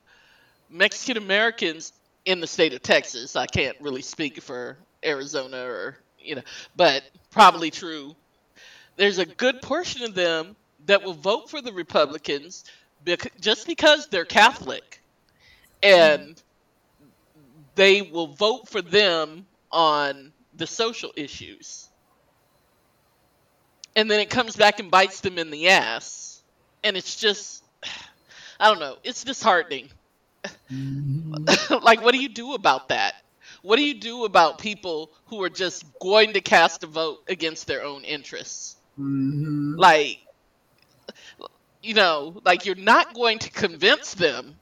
[0.69, 1.93] Mexican Americans
[2.25, 3.35] in the state of Texas.
[3.35, 6.41] I can't really speak for Arizona or you know,
[6.75, 8.15] but probably true.
[8.97, 10.55] There's a good portion of them
[10.87, 12.63] that will vote for the Republicans
[13.05, 15.01] bec- just because they're Catholic,
[15.83, 16.41] and
[17.75, 21.89] they will vote for them on the social issues.
[23.95, 26.26] And then it comes back and bites them in the ass.
[26.83, 27.63] And it's just,
[28.59, 29.89] I don't know, it's disheartening.
[30.71, 31.81] Mhm.
[31.83, 33.15] like, what do you do about that?
[33.61, 37.67] What do you do about people who are just going to cast a vote against
[37.67, 38.77] their own interests?
[38.99, 39.77] Mhm.
[39.77, 40.19] Like,
[41.81, 44.55] you know, like you're not going to convince them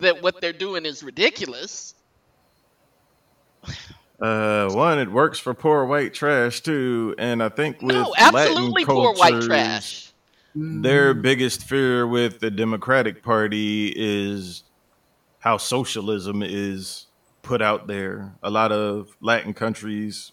[0.00, 1.94] that what they're doing is ridiculous.
[4.20, 8.82] Uh, one, it works for poor white trash too, and I think with no, absolutely
[8.82, 10.12] Latin poor white cultures,
[10.58, 14.62] Their biggest fear with the Democratic Party is
[15.38, 17.06] how socialism is
[17.42, 18.32] put out there.
[18.42, 20.32] A lot of Latin countries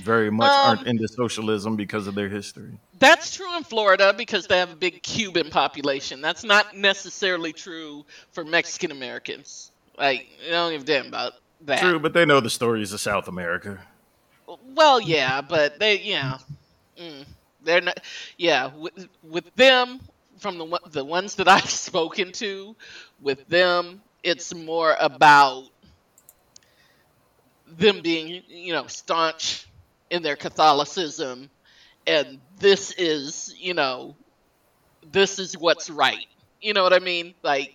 [0.00, 2.78] very much Um, aren't into socialism because of their history.
[2.98, 6.20] That's true in Florida because they have a big Cuban population.
[6.20, 9.72] That's not necessarily true for Mexican Americans.
[9.96, 11.32] Like, they don't give a damn about
[11.62, 11.80] that.
[11.80, 13.80] True, but they know the stories of South America.
[14.74, 16.38] Well, yeah, but they, yeah,
[17.00, 17.24] mm,
[17.64, 17.98] they're not.
[18.38, 20.00] Yeah, with, with them,
[20.38, 22.76] from the the ones that I've spoken to,
[23.20, 25.64] with them, it's more about
[27.66, 29.66] them being, you know, staunch
[30.10, 31.50] in their Catholicism,
[32.06, 34.16] and this is, you know,
[35.02, 36.26] this is what's right.
[36.60, 37.34] You know what I mean?
[37.42, 37.72] Like,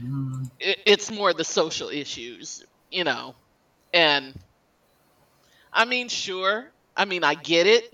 [0.00, 0.50] Mhm.
[0.58, 3.36] it, it's more the social issues, you know.
[3.92, 4.34] And
[5.72, 6.72] I mean, sure.
[6.96, 7.84] I mean, I get it.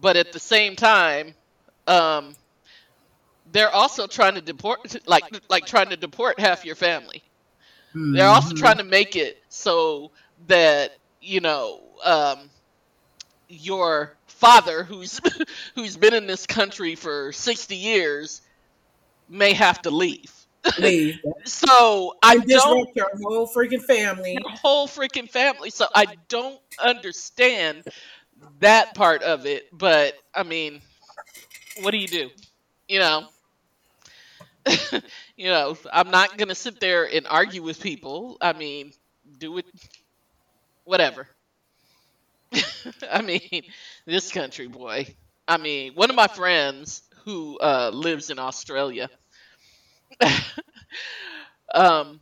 [0.00, 1.34] But at the same time,
[1.86, 2.36] um,
[3.52, 7.22] they're also trying to deport, like, like trying to deport half your family.
[8.12, 10.12] They're also trying to make it so
[10.46, 12.50] that you know um,
[13.48, 15.20] your father, who's
[15.74, 18.42] who's been in this country for sixty years,
[19.28, 20.32] may have to leave.
[20.76, 21.18] Leave.
[21.44, 24.38] So I And don't your whole freaking family.
[24.38, 25.70] your whole freaking family.
[25.70, 27.84] So I don't understand
[28.60, 29.66] that part of it.
[29.72, 30.80] But I mean,
[31.80, 32.30] what do you do?
[32.88, 33.28] You know,
[35.36, 38.36] you know, I'm not gonna sit there and argue with people.
[38.40, 38.92] I mean,
[39.38, 39.66] do it,
[40.84, 41.28] whatever.
[43.10, 43.62] I mean,
[44.06, 45.06] this country, boy.
[45.46, 49.08] I mean, one of my friends who uh, lives in Australia.
[51.74, 52.20] um,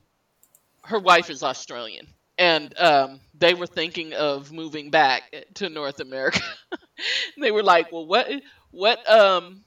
[0.85, 2.07] her wife is Australian,
[2.39, 5.23] and um, they were thinking of moving back
[5.55, 6.41] to North America.
[7.41, 8.31] they were like, "Well, what,
[8.71, 9.63] what, um,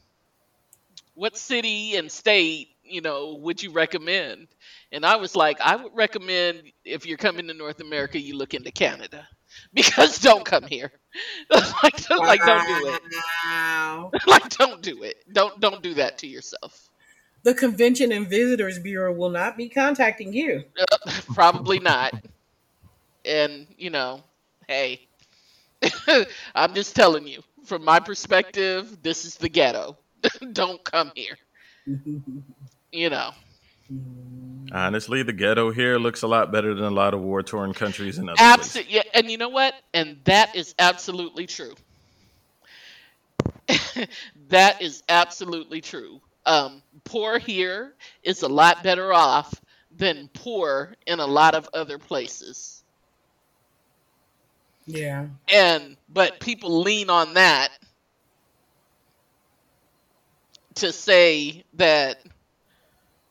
[1.13, 4.47] what city and state, you know, would you recommend?"
[4.91, 8.53] And I was like, "I would recommend if you're coming to North America, you look
[8.53, 9.27] into Canada,
[9.73, 10.91] because don't come here.
[11.84, 14.27] like, like, don't do it.
[14.27, 15.17] Like, don't do it.
[15.31, 16.88] Don't, don't do that to yourself."
[17.43, 20.63] The Convention and Visitors Bureau will not be contacting you.
[20.79, 22.13] Uh, probably not.
[23.26, 24.24] And, you know,
[24.67, 25.08] hey,
[26.56, 29.98] I'm just telling you, from my perspective, this is the ghetto.
[30.54, 31.38] Don't come here.
[32.94, 33.32] You know.
[34.74, 38.17] Honestly, the ghetto here looks a lot better than a lot of war torn countries
[38.17, 38.54] in other places.
[38.54, 38.94] Absolutely.
[38.96, 39.74] Yeah, and you know what?
[39.94, 41.74] And that is absolutely true.
[44.50, 46.19] that is absolutely true.
[46.46, 47.94] Um, poor here
[48.24, 49.54] is a lot better off
[49.90, 52.81] than poor in a lot of other places.
[54.92, 55.27] Yeah.
[55.52, 57.69] and but people lean on that
[60.75, 62.19] to say that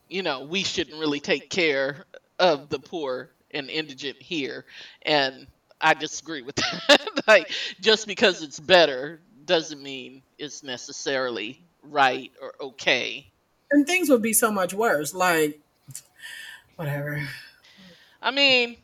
[0.08, 2.04] you know we shouldn't really take care
[2.38, 4.64] of the poor and indigent here,
[5.02, 5.46] and
[5.80, 6.54] I disagree with
[6.88, 7.22] that.
[7.26, 7.50] like
[7.80, 13.26] just because it's better doesn't mean it's necessarily right or okay.
[13.70, 15.14] And things would be so much worse.
[15.14, 15.60] Like
[16.76, 17.22] whatever.
[18.22, 18.76] I mean,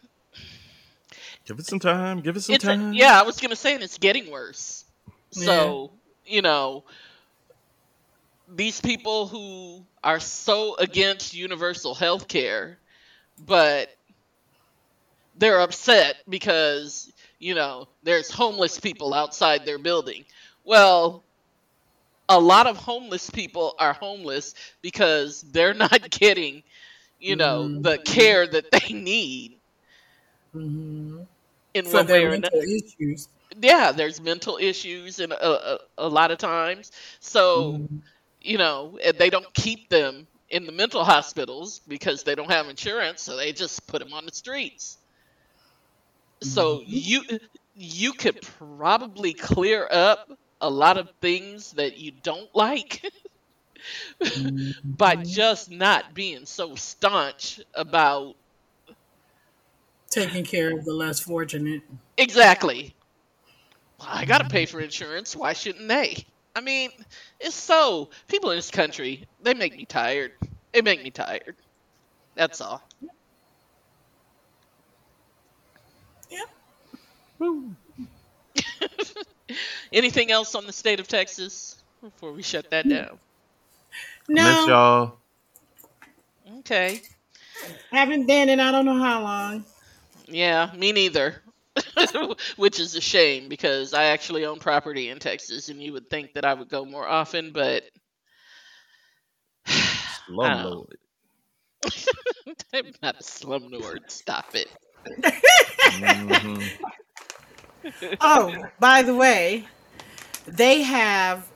[1.46, 2.20] Give it some time.
[2.20, 2.92] Give it some it's a, time.
[2.92, 3.18] yeah.
[3.18, 4.84] I was gonna say, and it's getting worse.
[5.30, 5.92] So
[6.24, 6.84] you know,
[8.52, 12.78] these people who are so against universal health care,
[13.46, 13.88] but
[15.36, 20.24] they're upset because you know there's homeless people outside their building.
[20.64, 21.22] Well,
[22.28, 26.64] a lot of homeless people are homeless because they're not getting,
[27.20, 29.60] you know, the care that they need
[30.56, 31.18] hmm
[31.76, 32.66] in For one way or another.
[32.76, 33.28] issues.
[33.60, 36.90] Yeah, there's mental issues and a, a, a lot of times.
[37.20, 38.02] So, Mhm.
[38.40, 43.22] you know, they don't keep them in the mental hospitals because they don't have insurance,
[43.22, 44.98] so they just put them on the streets.
[46.42, 46.86] So Mhm.
[46.86, 47.22] you
[47.74, 50.20] you could probably clear up
[50.60, 53.02] a lot of things that you don't like
[54.98, 55.36] by Mhm.
[55.36, 58.34] just not being so staunch about
[60.16, 61.82] taking care of the less fortunate.
[62.16, 62.94] exactly.
[63.98, 65.36] Well, I gotta pay for insurance.
[65.36, 66.26] Why shouldn't they?
[66.54, 66.90] I mean,
[67.38, 70.32] it's so people in this country they make me tired.
[70.72, 71.56] They make me tired.
[72.34, 72.82] That's all.
[77.38, 77.74] Woo.
[79.92, 83.18] Anything else on the state of Texas before we shut that down?
[84.28, 85.18] Miss No, y'all.
[86.60, 87.02] Okay.
[87.92, 89.64] haven't been in I don't know how long.
[90.26, 91.42] Yeah, me neither.
[92.56, 96.34] Which is a shame because I actually own property in Texas and you would think
[96.34, 97.84] that I would go more often, but
[99.66, 100.94] Slumlord.
[102.74, 104.10] I'm not a slumlord.
[104.10, 104.68] Stop it.
[105.90, 106.70] Mhm.
[108.20, 109.64] Oh, by the way,
[110.44, 111.46] they have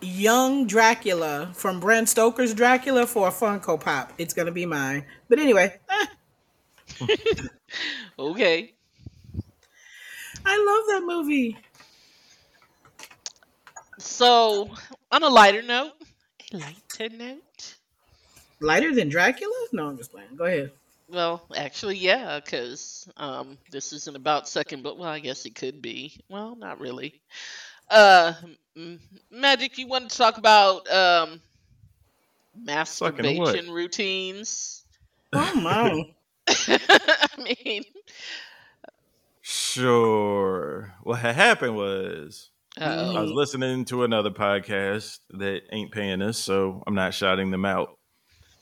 [0.00, 4.12] young Dracula from Bram Stoker's Dracula for a Funko Pop.
[4.16, 5.04] It's gonna be mine.
[5.28, 6.06] But anyway, eh,
[8.18, 8.74] Okay.
[10.44, 11.56] I love that movie.
[13.98, 14.70] So,
[15.10, 15.92] on a lighter note,
[16.52, 17.76] a lighter note.
[18.60, 19.66] Lighter than Dracula?
[19.72, 20.36] No, I'm just playing.
[20.36, 20.72] Go ahead.
[21.08, 25.82] Well, actually, yeah, because um, this isn't about second, but well, I guess it could
[25.82, 26.18] be.
[26.28, 27.20] Well, not really.
[27.90, 28.32] Uh,
[29.30, 31.40] Magic, you want to talk about um,
[32.56, 34.84] masturbation routines?
[35.32, 36.14] Oh my.
[36.48, 37.84] I mean,
[39.40, 40.94] Sure.
[41.02, 46.38] What had happened was uh I was listening to another podcast that ain't paying us,
[46.38, 47.98] so I'm not shouting them out.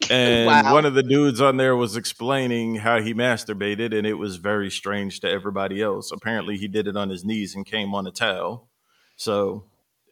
[0.08, 0.72] And Wow.
[0.74, 4.70] one of the dudes on there was explaining how he masturbated, and it was very
[4.70, 6.10] strange to everybody else.
[6.12, 8.68] Apparently, he did it on his knees and came on a towel.
[9.16, 9.64] So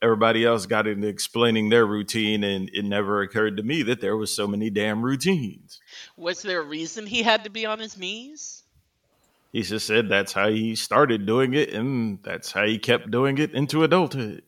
[0.03, 4.17] everybody else got into explaining their routine, and it never occurred to me that there
[4.17, 5.81] was so many damn routines.
[6.19, 8.65] Was there a reason he had to be on his knees?
[9.53, 13.39] He just said that's how he started doing it, and that's how he kept doing
[13.39, 14.43] it into adulthood.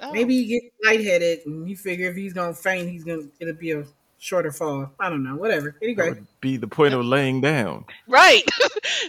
[0.00, 3.54] Oh, Maybe he gets lightheaded and you figure if he's gonna faint, he's gonna it'll
[3.54, 3.84] be a
[4.18, 4.90] shorter fall.
[5.00, 5.36] I don't know.
[5.36, 5.76] Whatever.
[5.80, 7.84] That would be the point of laying down.
[8.06, 8.44] right.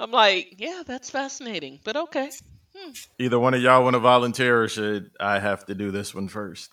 [0.00, 2.30] I'm like, yeah, that's fascinating, but okay.
[2.76, 2.92] Hmm.
[3.18, 6.28] Either one of y'all want to volunteer, or should I have to do this one
[6.28, 6.72] first?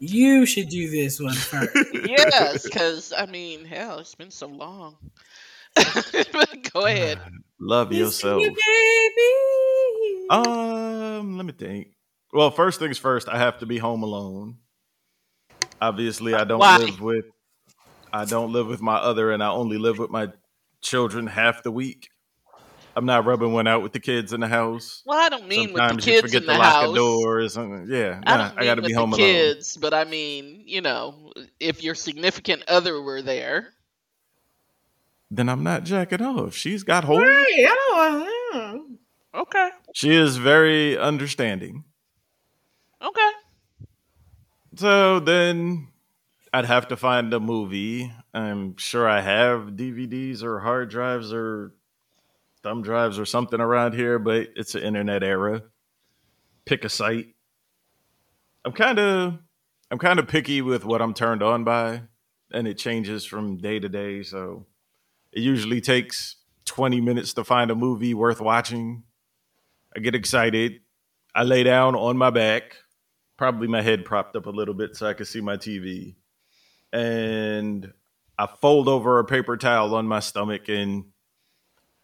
[0.00, 1.76] You should do this one first.
[2.06, 4.96] yes, because I mean, hell, it's been so long.
[6.72, 7.20] Go ahead.
[7.60, 8.42] Love yourself.
[8.42, 10.26] You baby.
[10.30, 11.88] Um, let me think.
[12.32, 14.56] Well, first things first, I have to be home alone.
[15.80, 16.78] Obviously, I don't Why?
[16.78, 17.24] live with
[18.12, 20.28] I don't live with my other and I only live with my
[20.80, 22.09] children half the week.
[22.96, 25.02] I'm not rubbing one out with the kids in the house.
[25.06, 26.92] Well, I don't mean Sometimes with the you kids forget in to the lock house.
[26.92, 27.86] a door or something.
[27.88, 29.26] Yeah, I nah, don't I got to mean be with home the alone.
[29.26, 33.68] kids, but I mean, you know, if your significant other were there,
[35.30, 36.54] Then I'm not jacking off.
[36.54, 37.22] She's got hold.
[37.22, 37.76] Right, I
[38.52, 38.86] don't know.
[39.42, 41.84] okay, She is very understanding.
[43.00, 43.30] okay.
[44.76, 45.88] So then
[46.52, 48.12] I'd have to find a movie.
[48.32, 51.72] I'm sure I have DVDs or hard drives or
[52.62, 55.62] thumb drives or something around here, but it's an internet era.
[56.64, 57.34] Pick a site.
[58.64, 59.38] I'm kind of
[59.90, 62.02] I'm kind of picky with what I'm turned on by,
[62.52, 64.22] and it changes from day to day.
[64.22, 64.66] So
[65.32, 66.36] it usually takes
[66.66, 69.02] 20 minutes to find a movie worth watching.
[69.96, 70.80] I get excited.
[71.34, 72.76] I lay down on my back,
[73.36, 76.16] probably my head propped up a little bit so I can see my TV.
[76.92, 77.92] And
[78.38, 81.04] I fold over a paper towel on my stomach and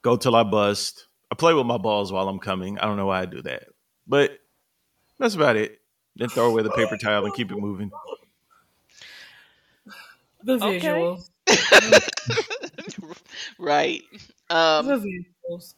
[0.03, 1.07] go till I bust.
[1.31, 2.79] I play with my balls while I'm coming.
[2.79, 3.65] I don't know why I do that,
[4.07, 4.39] but
[5.19, 5.81] that's about it.
[6.17, 7.91] Then throw away the paper towel and keep it moving.
[10.45, 11.17] The Okay.
[11.49, 11.49] visuals.
[13.59, 14.03] right.
[14.49, 15.75] Um, the visuals.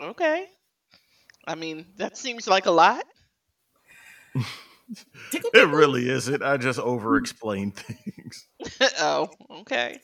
[0.00, 0.46] okay.
[1.46, 3.04] I mean, that seems like a lot.
[5.32, 6.42] It really isn't.
[6.42, 8.46] I just over explain things.
[9.00, 9.28] oh,
[9.60, 10.00] okay.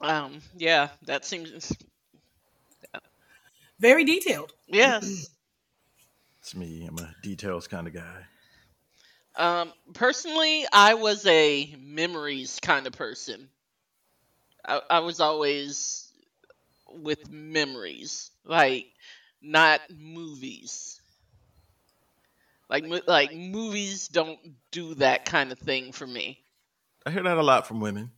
[0.00, 1.72] Um, yeah, that seems.
[3.78, 4.52] Very detailed.
[4.66, 5.30] Yes.
[6.40, 6.86] It's me.
[6.86, 8.24] I'm a details kind of guy.
[9.36, 13.48] Um, personally, I was a memories kind of person.
[14.64, 16.10] I, I was always
[16.88, 18.86] with memories, like
[19.42, 21.00] not movies.
[22.68, 24.38] Like like movies don't
[24.70, 26.38] do that kind of thing for me.
[27.04, 28.12] I hear that a lot from women.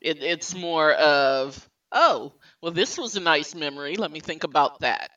[0.00, 3.96] It, it's more of oh, well, this was a nice memory.
[3.96, 5.10] Let me think about that.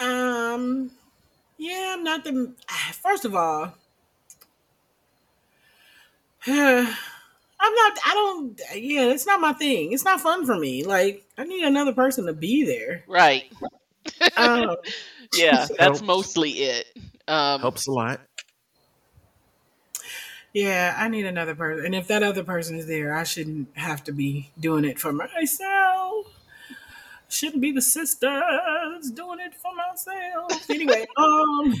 [0.00, 0.90] Um,
[1.56, 2.52] yeah, I'm not the.
[2.92, 3.74] First of all,
[6.46, 6.94] I'm
[7.74, 7.98] not.
[8.06, 8.60] I don't.
[8.74, 9.92] Yeah, it's not my thing.
[9.92, 10.84] It's not fun for me.
[10.84, 13.04] Like, I need another person to be there.
[13.06, 13.52] Right?
[14.36, 14.76] Um,
[15.34, 16.02] Yeah, that's Helps.
[16.02, 16.86] mostly it.
[17.26, 18.20] Um, Helps a lot.
[20.52, 21.84] Yeah, I need another person.
[21.86, 25.12] And if that other person is there, I shouldn't have to be doing it for
[25.12, 26.26] myself.
[27.28, 28.42] Shouldn't be the sister
[28.92, 30.70] that's doing it for myself.
[30.70, 31.74] Anyway, um.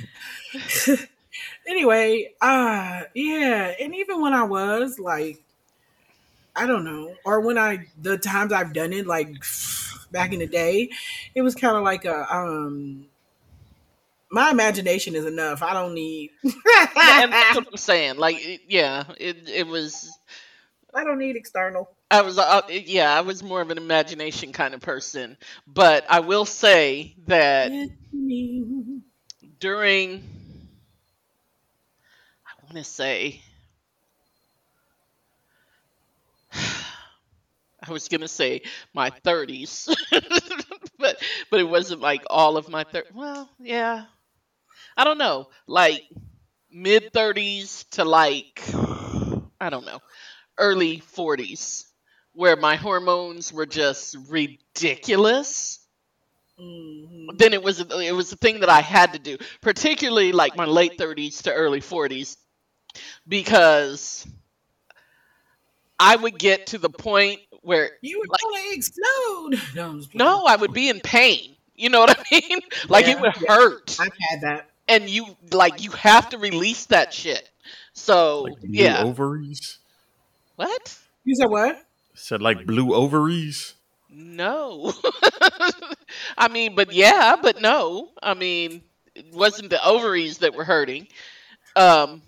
[1.66, 5.42] anyway, uh yeah, and even when I was like
[6.56, 9.28] I don't know, or when I the times I've done it like
[10.10, 10.90] back in the day,
[11.34, 13.06] it was kind of like a um
[14.30, 15.62] my imagination is enough.
[15.62, 18.16] I don't need that's what I'm saying.
[18.16, 20.18] Like, it, yeah, it it was.
[20.94, 21.90] I don't need external.
[22.10, 25.36] I was, uh, yeah, I was more of an imagination kind of person.
[25.66, 27.70] But I will say that
[29.60, 30.22] during,
[32.46, 33.42] I want to say,
[36.52, 38.62] I was gonna say
[38.94, 39.94] my 30s,
[40.98, 43.14] but but it wasn't like all of my 30s.
[43.14, 44.04] Well, yeah,
[44.98, 46.04] I don't know, like
[46.70, 48.62] mid 30s to like
[49.60, 50.00] I don't know,
[50.58, 51.86] early 40s,
[52.34, 55.80] where my hormones were just ridiculous
[56.60, 57.38] Mhm.
[57.38, 60.64] then it was it was a thing that I had to do, particularly like my
[60.66, 62.36] late 30s to early 40s,
[63.28, 64.26] because
[65.98, 69.60] I would get to the point where You were Like- gonna explode.
[69.74, 70.24] No, I'm just playing.
[70.24, 71.56] no, I would be in pain.
[71.74, 72.60] You know what I mean?
[72.88, 73.54] Like it Yeah, would yeah.
[73.54, 74.70] hurt, I've had that.
[74.88, 77.48] And you like you have to release that shit.
[77.92, 79.78] So Like blue yeah, ovaries.
[80.56, 80.98] what?
[81.24, 81.82] You said what?
[82.14, 83.74] Said like blue ovaries.
[84.10, 84.92] No.
[86.38, 88.10] I mean, but yeah, but no.
[88.22, 88.82] I mean,
[89.14, 91.08] it wasn't the ovaries that were hurting.
[91.76, 92.22] Um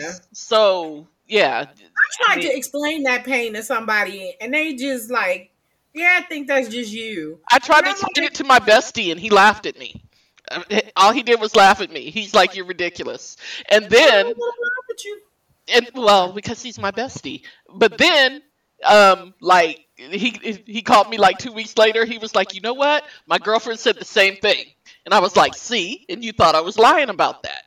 [0.00, 0.12] Yeah.
[0.32, 5.50] so yeah, I tried to explain that pain to somebody, and they just like,
[5.92, 7.40] yeah, I think that's just you.
[7.50, 10.02] I tried to explain like- it to my bestie and he laughed at me.
[10.96, 12.10] All he did was laugh at me.
[12.10, 13.36] He's like, "You're ridiculous."
[13.68, 14.52] And then, What's wrong
[14.88, 15.20] with you?
[15.68, 17.42] and well, because he's my bestie.
[17.68, 18.42] But then,
[18.84, 20.30] um, like he
[20.66, 22.04] he called me like two weeks later.
[22.04, 23.04] He was like, "You know what?
[23.26, 24.66] My girlfriend said the same thing."
[25.04, 27.62] And I was like, "See?" And you thought I was lying about that.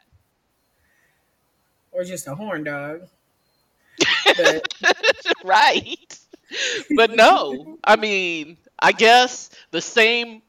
[1.91, 3.07] Or just a horn dog.
[4.37, 4.67] But
[5.43, 6.19] right.
[6.95, 10.41] But no, I mean, I guess the same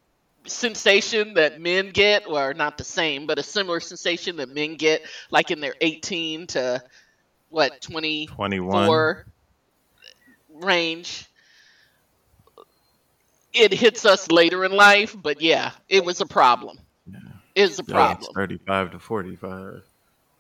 [0.47, 5.03] sensation that men get, or not the same, but a similar sensation that men get,
[5.31, 6.83] like in their 18 to
[7.51, 9.25] what 24 21.
[10.55, 11.27] range.
[13.53, 16.79] It hits us later in life, but yeah, it was a problem.
[17.07, 17.19] Yeah.
[17.55, 18.33] It's a Yeah, problem.
[18.35, 19.83] 35 to 45.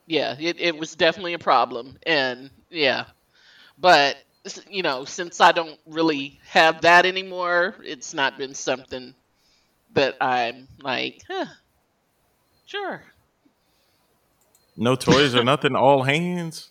[0.07, 3.05] yeah it, it was definitely a problem and yeah
[3.79, 4.17] but
[4.69, 9.15] you know since i don't really have that anymore it's not been something
[9.95, 11.47] that i'm like huh,
[12.67, 13.03] sure
[14.77, 16.71] No toys or nothing, all hands.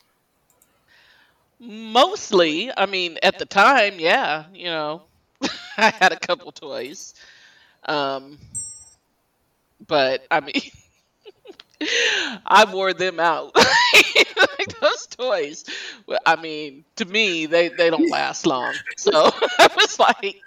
[1.59, 5.03] mostly i mean at the time yeah you know
[5.77, 7.13] i had a couple toys
[7.85, 8.37] um
[9.87, 10.61] but i mean
[12.45, 13.55] I wore them out.
[14.35, 15.63] like those toys.
[16.25, 18.81] I mean, to me, they, they don't last long.
[18.97, 19.11] So
[19.59, 20.43] I was like,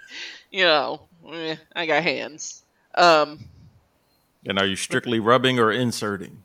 [0.51, 2.62] you know, eh, I got hands.
[2.95, 3.39] Um,
[4.45, 6.43] And are you strictly rubbing or inserting?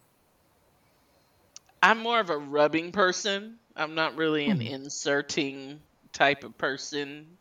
[1.82, 3.58] I'm more of a rubbing person.
[3.76, 4.66] I'm not really an Hmm.
[4.66, 5.80] inserting
[6.12, 7.38] type of person.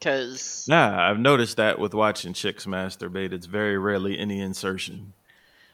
[0.00, 5.12] Cause Nah, I've noticed that with watching chicks masturbate, it's very rarely any insertion,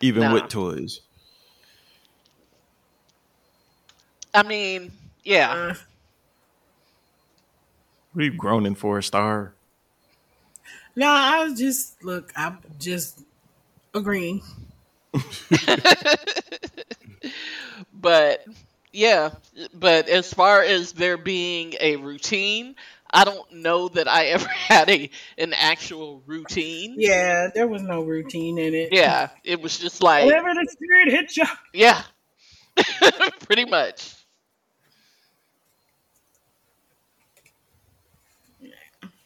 [0.00, 0.32] even Nah.
[0.32, 1.00] with toys.
[4.34, 4.92] I mean,
[5.24, 5.52] yeah.
[5.52, 5.74] Uh,
[8.12, 9.54] What are you groaning for, a star?
[10.96, 12.32] No, I was just look.
[12.36, 13.20] I'm just
[13.94, 14.42] agreeing.
[17.92, 18.44] but
[18.92, 19.30] yeah,
[19.74, 22.76] but as far as there being a routine,
[23.10, 26.94] I don't know that I ever had a an actual routine.
[26.98, 28.92] Yeah, there was no routine in it.
[28.92, 31.44] Yeah, it was just like Whatever the spirit hit you.
[31.72, 32.02] yeah.
[33.46, 34.14] Pretty much.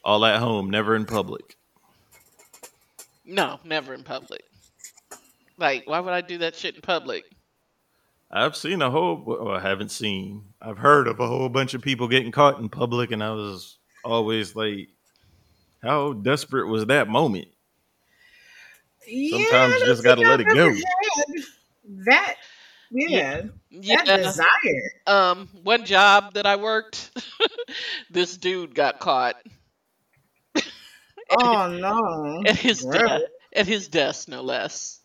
[0.05, 1.57] All at home, never in public.
[3.25, 4.43] No, never in public.
[5.57, 7.25] Like, why would I do that shit in public?
[8.31, 11.83] I've seen a whole, well, I haven't seen, I've heard of a whole bunch of
[11.83, 14.89] people getting caught in public, and I was always like,
[15.83, 17.49] how desperate was that moment?
[19.31, 20.67] Sometimes you just gotta let it I've go.
[20.67, 21.45] ever had
[22.07, 22.35] That,
[22.91, 23.43] yeah,
[23.73, 24.17] that Yeah.
[24.17, 24.91] desire.
[25.07, 27.11] Um, one job that I worked,
[28.11, 29.37] this dude got caught
[31.41, 32.43] Oh no!
[32.47, 32.99] at his Gross.
[32.99, 35.01] desk, at his desk, no less.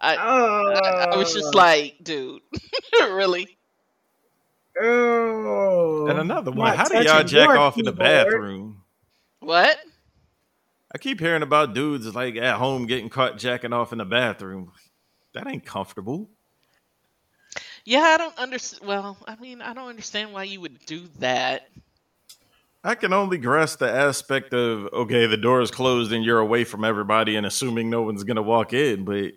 [0.00, 1.58] I, Oh, I, I was just oh.
[1.58, 2.42] like, dude,
[3.00, 3.56] really?
[4.80, 6.06] oh.
[6.08, 8.82] And another one, Not how do y'all jack your off in the bathroom?
[9.40, 9.78] What?
[10.94, 14.72] I keep hearing about dudes like at home getting caught jacking off in the bathroom.
[15.34, 16.28] That ain't comfortable.
[17.84, 18.86] Yeah, I don't understand.
[18.86, 21.68] Well, I mean, I don't understand why you would do that.
[22.84, 26.64] I can only grasp the aspect of okay, the door is closed and you're away
[26.64, 29.32] from everybody and assuming no one's gonna walk in, but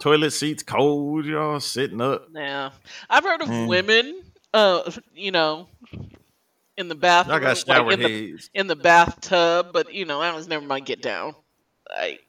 [0.00, 2.28] toilet seats cold, y'all sitting up.
[2.32, 2.72] Now,
[3.08, 3.68] I've heard of Mm.
[3.68, 4.22] women,
[4.52, 5.68] uh, you know,
[6.76, 10.20] in the bathroom, Y'all got like, shower in the in the bathtub, but you know,
[10.20, 11.34] I was never my get down.
[11.88, 12.26] Like,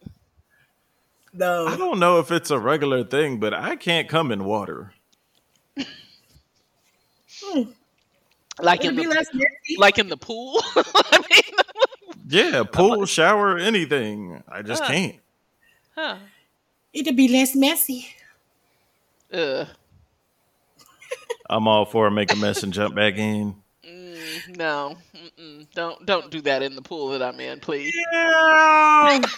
[1.33, 1.67] no.
[1.67, 4.93] I don't know if it's a regular thing, but I can't come in water.
[8.61, 9.77] like It'd in be the less messy.
[9.77, 10.61] like in the pool.
[10.75, 11.55] I mean,
[12.27, 14.43] Yeah, pool, shower, anything.
[14.47, 14.85] I just Huh.
[14.85, 15.17] can't.
[15.95, 16.17] huh?
[16.93, 18.15] It'd be less messy.
[19.31, 19.65] Uh,
[21.49, 23.55] I'm all for make a mess and jump back in.
[23.85, 25.67] mm, no, Mm-mm.
[25.73, 27.93] don't don't do that in the pool that I'm in, please.
[28.13, 29.19] Yeah.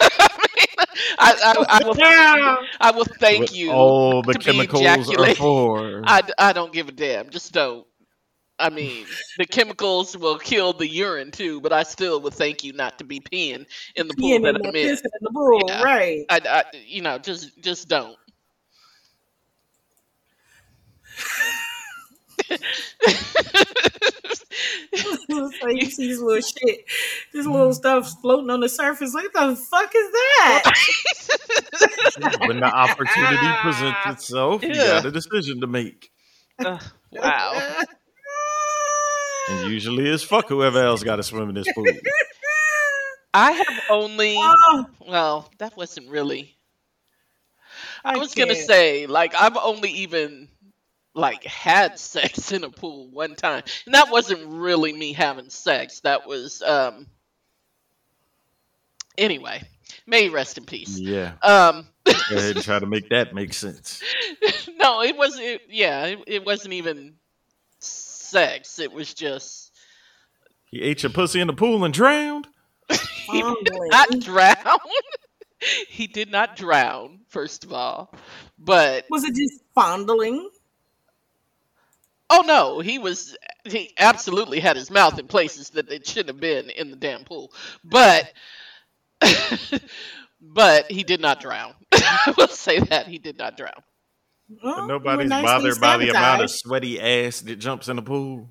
[1.18, 2.56] I, I, I will Yeah.
[2.80, 3.70] I will thank What you.
[3.70, 6.04] all the chemicals are for.
[6.04, 7.30] I, I don't give a damn.
[7.30, 7.86] Just don't.
[8.60, 9.06] I mean,
[9.38, 13.04] the chemicals will kill the urine too, but I still would thank you not to
[13.04, 14.88] be peeing in the pool Peeing that in I'm the, in.
[14.90, 15.82] in the pool, Yeah.
[15.82, 16.24] right?
[16.28, 18.16] I, I, you know, just just don't.
[24.94, 26.84] so you see this little shit,
[27.32, 27.52] this mm.
[27.52, 29.14] little stuff floating on the surface.
[29.14, 30.72] Like, the fuck is that?
[32.46, 36.10] when the opportunity presents itself, you got a decision to make.
[36.64, 36.82] Ugh,
[37.12, 37.82] wow.
[39.50, 41.86] And usually it's fuck whoever else got to swim in this pool.
[43.34, 44.36] I have only.
[44.38, 46.56] Oh, Well, that wasn't really.
[48.04, 50.48] I, I was gonna say, like, I've only even
[51.14, 56.00] like had sex in a pool one time, and that wasn't really me having sex.
[56.00, 57.06] That was um.
[59.18, 59.62] Anyway,
[60.06, 60.98] may he rest in peace.
[60.98, 61.32] Yeah.
[61.42, 64.02] Um, Go ahead and try to make that make sense.
[64.76, 65.44] no, it wasn't.
[65.44, 67.14] It, yeah, it, it wasn't even
[68.30, 68.78] sex.
[68.78, 69.72] It was just
[70.66, 72.46] He ate your pussy in the pool and drowned.
[72.90, 74.78] he did not drown.
[75.88, 77.20] he did not drown.
[77.28, 78.14] First of all,
[78.58, 80.48] but Was it just fondling?
[82.32, 86.40] Oh no, he was he absolutely had his mouth in places that it shouldn't have
[86.40, 87.52] been in the damn pool.
[87.84, 88.32] But
[90.40, 91.74] but he did not drown.
[91.92, 93.82] I will say that he did not drown.
[94.62, 98.02] But you nobody's were bothered by the amount of sweaty ass that jumps in the
[98.02, 98.50] pool.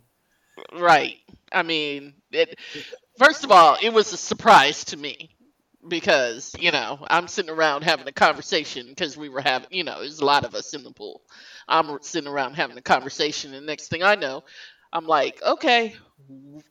[0.73, 1.17] Right.
[1.51, 2.57] I mean, it
[3.17, 5.29] first of all, it was a surprise to me
[5.87, 9.99] because, you know, I'm sitting around having a conversation because we were having, you know,
[9.99, 11.21] there's a lot of us in the pool.
[11.67, 14.43] I'm sitting around having a conversation and next thing I know,
[14.91, 15.95] I'm like, "Okay,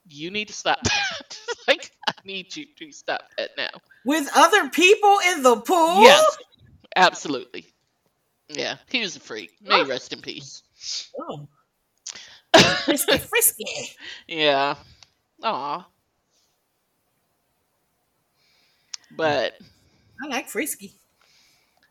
[0.09, 3.71] you need to stop that." like, I need you to stop that now.
[4.05, 6.03] with other people in the pool.
[6.03, 6.37] Yes.
[6.97, 7.67] Absolutely.
[8.49, 9.53] Yeah, he was a freak.
[9.61, 9.87] May he ah.
[9.87, 10.63] rest in peace.
[11.19, 11.49] Oh.
[12.85, 13.65] Frisky, frisky.
[14.27, 14.75] Yeah.
[15.43, 15.87] Aw.
[19.17, 19.59] But
[20.23, 20.95] I like frisky.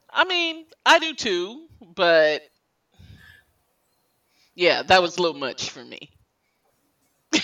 [0.09, 2.41] I mean, I do too, but
[4.55, 6.09] Yeah, that was a little much for me.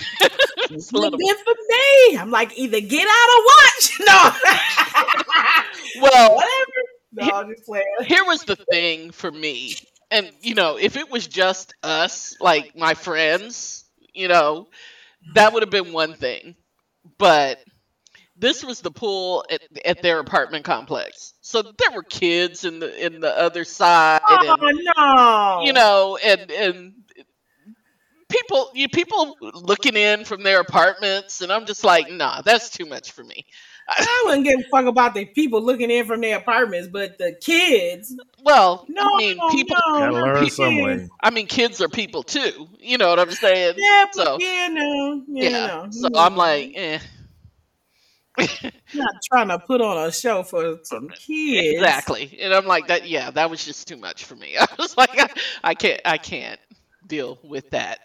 [0.70, 2.16] It's a little bit for me.
[2.18, 3.90] I'm like, either get out or watch.
[4.00, 4.30] No.
[6.02, 6.93] Well, Whatever.
[7.14, 7.86] No, I'm just playing.
[8.06, 9.76] here was the thing for me.
[10.10, 14.68] And, you know, if it was just us, like my friends, you know,
[15.34, 16.54] that would have been one thing.
[17.18, 17.58] But
[18.36, 21.34] this was the pool at, at their apartment complex.
[21.40, 25.62] So there were kids in the in the other side Oh and no.
[25.64, 26.94] you know, and and
[28.28, 32.86] people you people looking in from their apartments and I'm just like, nah, that's too
[32.86, 33.46] much for me.
[33.88, 37.36] I wouldn't give a fuck about the people looking in from their apartments, but the
[37.40, 38.14] kids.
[38.42, 40.56] Well, No, I mean, people no, Gotta learn kids.
[40.56, 41.08] some way.
[41.22, 42.68] I mean, kids are people too.
[42.78, 43.74] You know what I'm saying?
[43.76, 45.66] Yeah, but So yeah, no, yeah, yeah.
[45.66, 45.86] no.
[45.90, 46.98] So I'm like, eh.
[48.94, 51.76] not trying to put on a show for some kids.
[51.76, 52.36] Exactly.
[52.40, 54.56] And I'm like that yeah, that was just too much for me.
[54.60, 55.28] I was like I,
[55.62, 56.58] I can't I can't
[57.06, 58.00] deal with that.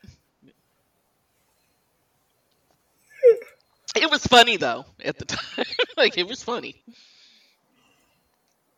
[3.95, 5.65] It was funny though at the time.
[5.97, 6.81] like it was funny.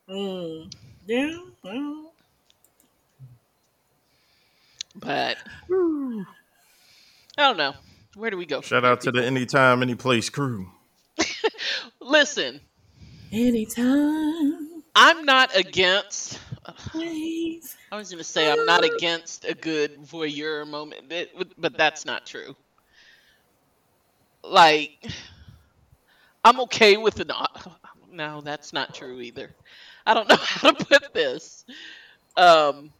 [0.09, 0.73] Mm.
[1.05, 1.37] Yeah.
[1.63, 2.13] Well,
[4.95, 5.37] But
[5.67, 6.23] I
[7.37, 7.73] don't know.
[8.15, 8.61] Where do we go?
[8.61, 9.27] Shout here, out to the people?
[9.37, 10.69] Anytime, Anyplace crew.
[12.01, 12.59] Listen,
[13.31, 16.39] anytime, I'm not against
[16.75, 17.75] please.
[17.91, 22.25] I was gonna say I'm not against a good voyeur moment, but- but that's not
[22.25, 22.55] true.
[24.43, 25.05] Like,
[26.43, 27.31] I'm okay with an.
[28.11, 29.51] No, that's not true either.
[30.05, 31.63] I don't know how to put this.
[32.35, 32.91] Um,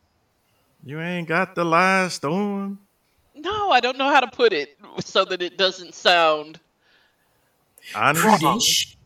[0.86, 2.78] You ain't got the last on.
[3.36, 6.60] no, I don't know how to put it so that it doesn't sound
[7.96, 8.42] Honest.
[8.42, 8.98] British.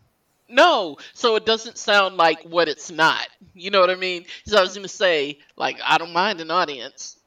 [0.49, 3.27] no, so it doesn't sound like what it's not.
[3.53, 4.25] You know what I mean?
[4.45, 7.17] So I was gonna say, like, I don't mind an audience.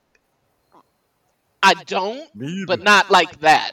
[1.62, 2.28] I don't,
[2.66, 3.72] but not like that.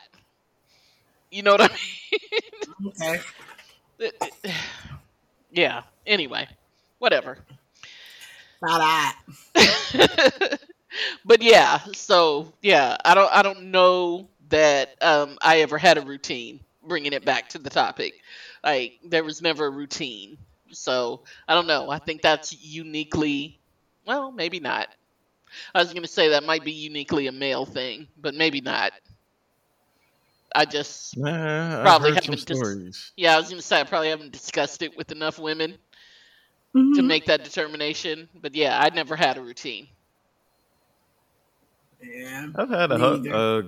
[1.36, 2.88] You know what I mean?
[2.88, 3.20] Okay.
[4.00, 4.56] It- it-
[5.52, 5.84] yeah.
[6.06, 6.48] Anyway,
[7.00, 7.40] whatever.
[8.62, 8.80] Not
[9.54, 10.60] that.
[11.26, 16.02] but yeah, so yeah, I don't I don't know that um, I ever had a
[16.02, 16.60] routine.
[16.88, 18.14] Bringing it back to the topic,
[18.64, 20.38] like there was never a routine.
[20.72, 21.90] So I don't know.
[21.90, 23.60] I think that's uniquely,
[24.06, 24.88] well, maybe not.
[25.76, 28.94] I was gonna say that might be uniquely a male thing, but maybe not.
[30.56, 33.12] I just Nah, Probably I've heard some haven't dis- stories.
[33.18, 35.78] Yeah, I was gonna say I probably haven't discussed it with enough women
[36.74, 37.06] to Mhm.
[37.06, 38.30] make that determination.
[38.42, 39.88] But yeah, I never had a routine.
[42.02, 42.48] Yeah.
[42.56, 43.64] I've had a, Me a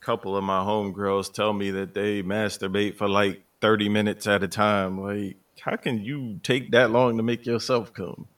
[0.00, 4.48] couple of my homegirls tell me that they masturbate for like 30 minutes at a
[4.48, 5.00] time.
[5.00, 8.26] Like, how can you take that long to make yourself come?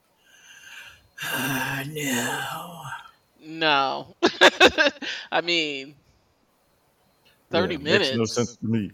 [1.22, 2.82] Ah, no.
[3.48, 4.16] No,
[5.32, 5.94] I mean,
[7.60, 8.10] thirty Yeah, minutes.
[8.10, 8.90] Makes no sense to me.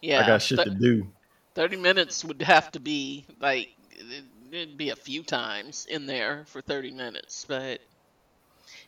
[0.00, 1.06] Yeah, I got shit thir- to do.
[1.54, 6.44] thirty minutes would have to be like it- it'd be a few times in there
[6.46, 7.44] for thirty minutes.
[7.48, 7.80] But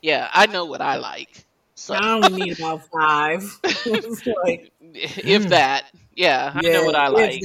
[0.03, 1.47] yeah, I know what I like.
[1.75, 3.61] So I only need about five.
[4.45, 5.85] Like, if that,
[6.15, 7.43] yeah, I know what I like.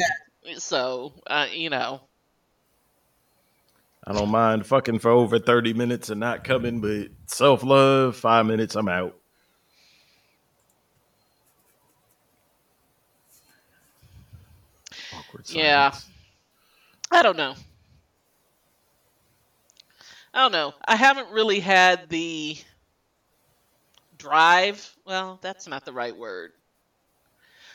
[0.57, 2.01] So uh, you know,
[4.05, 8.45] I don't mind fucking for over 30 minutes and not coming, but self love, five
[8.45, 9.15] minutes, I'm out.
[15.31, 15.93] Awkward Yeah.
[17.09, 17.55] I don't know.
[20.33, 20.73] I don't know.
[20.85, 22.57] I haven't really had the
[24.17, 24.93] drive.
[25.05, 26.51] Well, that's not the right word.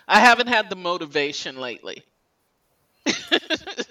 [0.09, 2.03] I haven't had the motivation lately.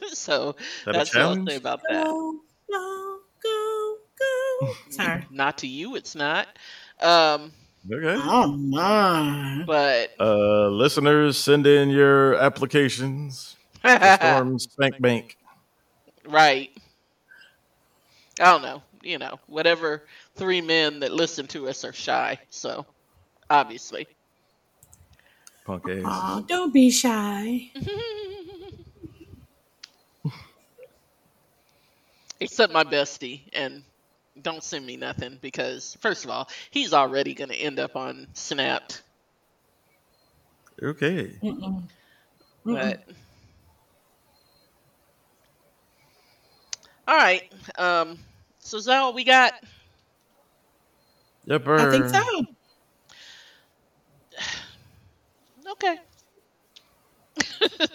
[0.08, 0.56] so
[0.86, 1.50] that that's what I'll challenge?
[1.50, 2.06] say about that.
[2.06, 2.40] Go,
[2.72, 4.74] go, go, go.
[4.90, 5.26] Sorry.
[5.32, 6.48] Not to you, it's not.
[7.02, 7.52] Um,
[7.92, 8.16] Okay.
[8.20, 9.64] Oh my.
[9.68, 13.55] but Uh, listeners, send in your applications.
[13.86, 15.38] To Storm Spank Bank.
[16.28, 16.72] right.
[18.40, 18.82] I don't know.
[19.02, 20.04] You know, whatever
[20.36, 22.40] three men that listen to us are shy.
[22.50, 22.86] So
[23.50, 24.08] obviously.
[25.66, 26.04] Punk ass.
[26.06, 27.72] Oh, don't be shy.
[32.40, 33.84] Except my bestie, and
[34.42, 38.28] don't send me nothing because, first of all, he's already going to end up on
[38.34, 39.02] Snapped.
[40.82, 41.32] Okay.
[41.42, 41.84] Mm-mm.
[42.66, 42.74] Mm-mm.
[42.74, 43.04] But
[47.08, 48.18] all right, um,
[48.60, 49.54] so is that all we got?
[51.46, 51.68] Yep.
[51.68, 52.22] I think so.
[55.68, 55.98] Okay.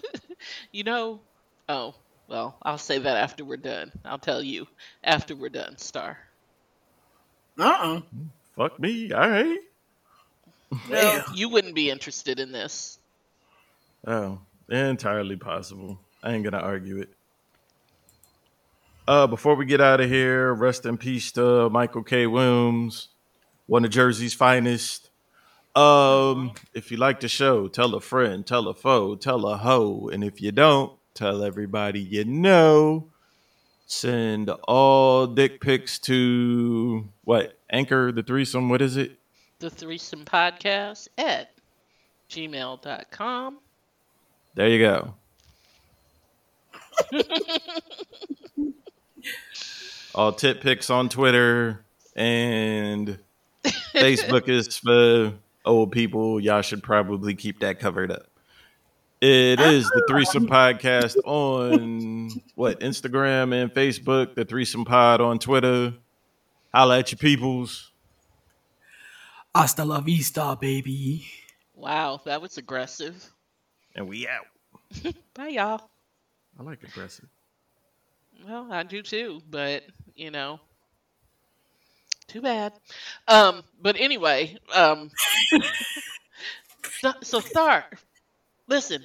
[0.73, 1.21] you know,
[1.69, 1.95] oh
[2.27, 3.93] well, I'll say that after we're done.
[4.05, 4.67] I'll tell you
[5.05, 6.19] after we're done, Star.
[7.59, 8.01] Uh-uh.
[8.57, 9.13] fuck me.
[9.13, 9.59] All right.
[10.89, 12.99] Well, you wouldn't be interested in this.
[14.07, 15.99] Oh, entirely possible.
[16.23, 17.11] I ain't gonna argue it.
[19.09, 22.27] Uh, before we get out of here, rest in peace to Michael K.
[22.27, 23.09] Williams,
[23.67, 25.11] one of Jersey's finest.
[25.75, 30.09] Um, if you like the show, tell a friend, tell a foe, tell a hoe,
[30.13, 33.09] and if you don't, tell everybody you know.
[33.87, 37.59] Send all dick pics to what?
[37.71, 38.69] Anchor the threesome.
[38.69, 39.19] What is it?
[39.59, 41.51] The Threesome Podcast at
[42.31, 43.59] gmail.com.
[44.55, 45.15] There you go.
[50.15, 51.85] all tit pics on Twitter
[52.17, 53.19] and
[53.95, 55.33] Facebook is for
[55.65, 56.41] old people.
[56.41, 58.27] Y'all should probably keep that covered up.
[59.21, 64.35] It is the Threesome Podcast on what Instagram and Facebook.
[64.35, 65.93] The Threesome Pod on Twitter.
[66.73, 67.91] Holla at your peoples.
[69.55, 71.27] Hasta la vista, baby.
[71.75, 73.31] Wow, that was aggressive.
[73.95, 75.15] And we out.
[75.35, 75.91] Bye, y'all.
[76.59, 77.29] I like aggressive.
[78.47, 79.83] Well, I do too, but
[80.15, 80.61] you know,
[82.27, 82.73] too bad.
[83.29, 85.11] Um, but anyway, um,
[87.01, 87.85] so, so Thar,
[88.69, 89.05] listen.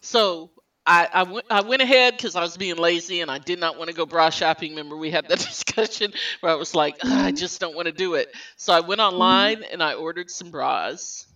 [0.00, 0.50] So
[0.86, 3.78] I, I went I went ahead because I was being lazy and I did not
[3.78, 4.72] want to go bra shopping.
[4.72, 8.14] Remember we had that discussion where I was like, I just don't want to do
[8.14, 8.34] it.
[8.56, 11.26] So I went online and I ordered some bras.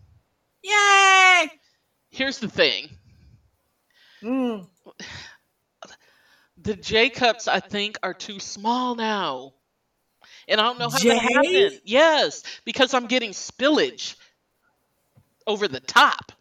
[0.62, 1.50] Yay!
[2.10, 2.88] Here's the thing.
[4.22, 4.66] Mm.
[6.64, 9.52] The J cups, I think, are too small now.
[10.48, 11.08] And I don't know how J?
[11.10, 11.80] that happened.
[11.84, 14.16] Yes, because I'm getting spillage
[15.46, 16.32] over the top.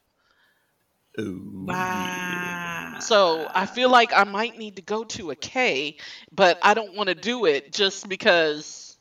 [1.19, 1.65] Ooh.
[1.67, 2.97] Wow.
[2.99, 5.97] So I feel like I might need to go to a K,
[6.31, 8.97] but I don't want to do it just because,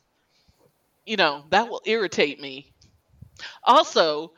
[1.05, 2.71] you know, that will irritate me.
[3.63, 4.33] Also,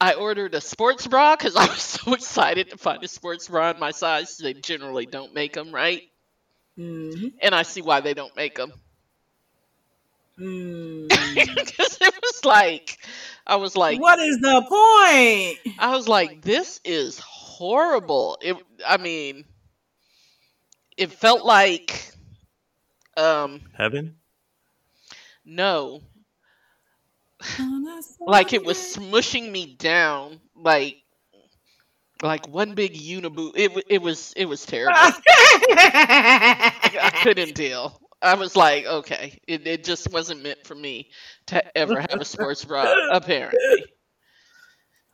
[0.00, 3.70] I ordered a sports bra because I was so excited to find a sports bra
[3.70, 4.36] in my size.
[4.36, 6.02] They generally don't make them, right?
[6.76, 7.32] Mhm.
[7.40, 8.72] And I see why they don't make them.
[10.38, 11.08] Mm.
[11.56, 12.98] Because it was like,
[13.46, 15.58] I was like, what is the point?
[15.78, 18.38] I was like, this is horrible.
[18.40, 19.44] It, I mean,
[20.96, 22.12] it felt like,
[23.16, 24.18] um, Heaven?
[25.44, 26.02] no,
[28.20, 30.96] like it was smushing me down, like,
[32.22, 33.52] like one big uniboot.
[33.56, 34.94] It, it was, it was terrible.
[34.98, 36.72] I
[37.22, 38.00] couldn't deal.
[38.22, 41.10] I was like, okay, it, it just wasn't meant for me
[41.46, 43.84] to ever have a sports bra, apparently.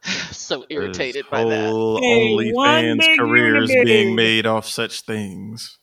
[0.30, 1.70] so irritated by that.
[1.70, 3.84] whole Hey, one OnlyFans careers unibig.
[3.84, 5.78] being made off such things.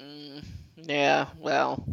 [0.00, 0.44] Mm,
[0.76, 1.84] yeah, well,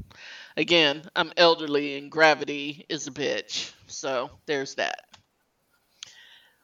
[0.58, 3.72] again, I'm elderly and gravity is a bitch.
[3.88, 4.99] So there's that.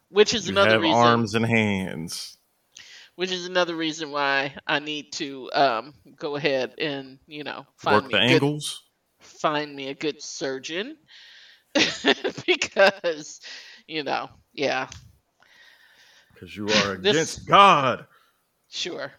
[0.10, 0.96] Which is You another have reason.
[0.96, 2.38] arms and hands.
[3.16, 8.04] Which is another reason why I need to um, go ahead and you know find
[8.04, 8.84] Work me the a good, angles.
[9.20, 10.98] find me a good surgeon
[12.46, 13.42] because
[13.88, 14.88] you know yeah
[16.34, 18.06] Because you are This- against God.
[18.70, 19.12] sure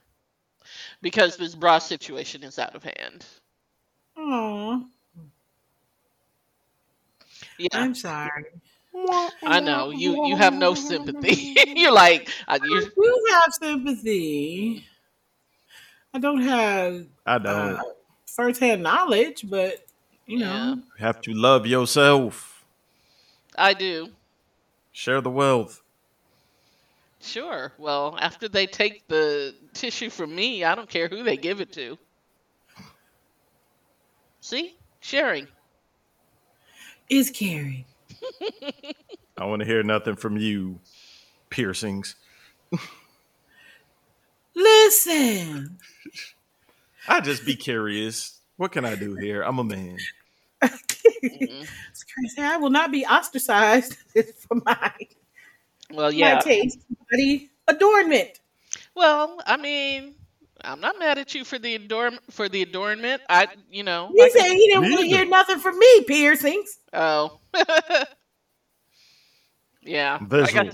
[1.02, 3.24] because this bra situation is out of hand.
[4.16, 4.80] Aw,
[7.58, 8.44] Yeah, I'm sorry.
[9.46, 11.54] I know you you have no sympathy.
[11.76, 14.84] You're like I you're, do have sympathy.
[16.12, 17.76] I don't have I don't.
[17.76, 17.82] uh,
[18.26, 19.84] firsthand knowledge, but
[20.26, 22.64] you know, You have to love yourself.
[23.56, 24.12] I do.
[24.92, 25.82] Share the wealth.
[27.20, 27.72] Sure.
[27.78, 31.72] Well, after they take the tissue from me, I don't care who they give it
[31.72, 31.98] to.
[34.44, 34.76] See?
[35.00, 35.48] Sharing.
[37.08, 37.86] is caring.
[39.38, 40.80] I want to hear nothing from you.
[41.48, 42.14] Piercings.
[44.54, 45.78] Listen,
[47.08, 48.38] I just be curious.
[48.58, 49.40] What can I do here?
[49.40, 49.96] I'm a man.
[51.22, 52.42] It's crazy.
[52.42, 53.96] I will not be ostracized
[54.36, 54.90] for my
[55.90, 56.40] Well, yeah, my yeah.
[56.40, 56.80] taste,
[57.10, 58.40] body adornment.
[58.94, 60.16] Well, I mean,
[60.64, 63.22] I'm not mad at you for the adorn for the adornment.
[63.28, 66.04] I, you know, He like said he didn't want to hear nothing from me.
[66.06, 66.78] Piercings.
[66.92, 67.40] oh.
[69.82, 70.18] yeah.
[70.40, 70.70] Like I,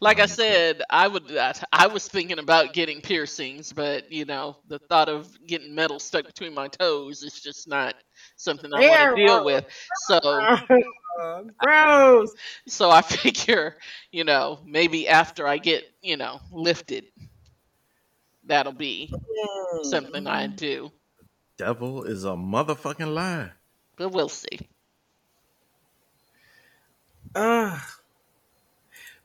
[0.00, 1.24] like I said, I would.
[1.72, 6.26] I was thinking about getting piercings, but you know, the thought of getting metal stuck
[6.26, 7.94] between my toes is just not
[8.36, 9.64] something I want to deal with.
[10.06, 10.50] So,
[11.20, 12.32] Uh, gross.
[12.68, 13.76] so I figure,
[14.12, 17.06] you know, maybe after I get, you know, lifted,
[18.48, 19.88] that'll be mm-hmm.
[19.88, 20.56] something I mm-hmm.
[20.56, 20.92] do.
[21.56, 23.50] Devil is a motherfucking lie.
[23.96, 24.58] But we'll see.
[27.34, 27.80] Ugh.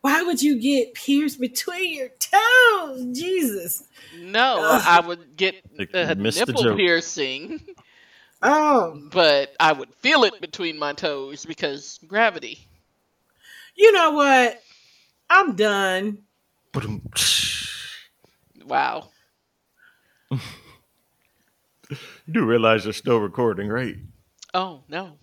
[0.01, 3.17] Why would you get pierced between your toes?
[3.17, 3.83] Jesus.
[4.19, 4.83] No, Ugh.
[4.85, 6.77] I would get Like, a missed nipple joke.
[6.77, 7.61] piercing,
[8.45, 12.59] Oh, but I would feel it between my toes because gravity.
[13.75, 14.61] you know what?
[15.29, 16.17] I'm done.
[18.65, 19.09] Wow.
[22.25, 23.97] You do realize you're still recording, right?
[24.53, 25.17] Oh no.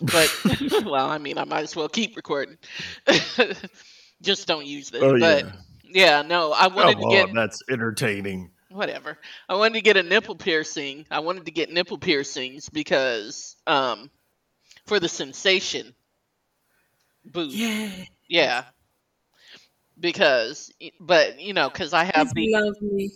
[0.00, 0.32] But
[0.84, 2.58] well, I mean, I might as well keep recording.
[4.22, 5.04] Just don't use this.
[5.04, 5.52] Oh, but yeah.
[5.84, 8.50] yeah, no, I wanted Come to get on, that's entertaining.
[8.68, 9.18] whatever.
[9.48, 11.06] I wanted to get a nipple piercing.
[11.10, 14.10] I wanted to get nipple piercings because um
[14.86, 15.94] for the sensation
[17.24, 17.88] boost.
[17.88, 18.04] Yeah.
[18.28, 18.64] Yeah.
[19.98, 20.70] Because
[21.00, 23.10] but you know, cuz I have Please the love me.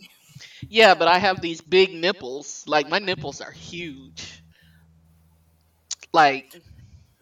[0.68, 2.64] Yeah, but I have these big nipples.
[2.66, 4.44] Like my nipples are huge.
[6.12, 6.46] Like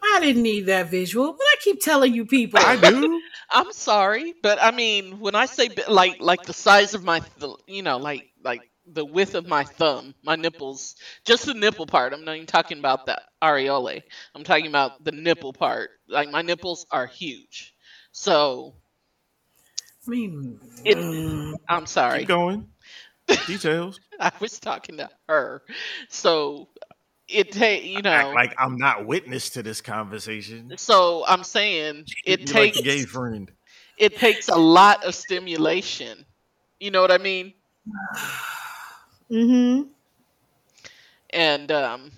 [0.03, 2.61] I didn't need that visual, but I keep telling you people.
[2.65, 3.23] I do.
[3.51, 7.57] I'm sorry, but I mean, when I say like like the size of my, th-
[7.67, 12.13] you know, like like the width of my thumb, my nipples, just the nipple part.
[12.13, 14.03] I'm not even talking about the areole.
[14.35, 15.91] I'm talking about the nipple part.
[16.09, 17.75] Like my nipples are huge.
[18.13, 18.75] So
[20.07, 22.25] I mean, It- mm, I'm sorry.
[22.25, 22.74] Keep going.
[23.47, 24.01] Details.
[24.21, 25.63] I was talking to her.
[26.09, 26.69] So
[27.29, 28.11] it take you know.
[28.11, 30.73] Act like I'm not witness to this conversation.
[30.77, 33.51] so I'm saying it You like takes a gay friend.
[33.99, 36.25] it takes a lot of stimulation.
[36.81, 37.55] You know what I mean?
[39.31, 39.89] mhm.
[41.31, 42.11] and um,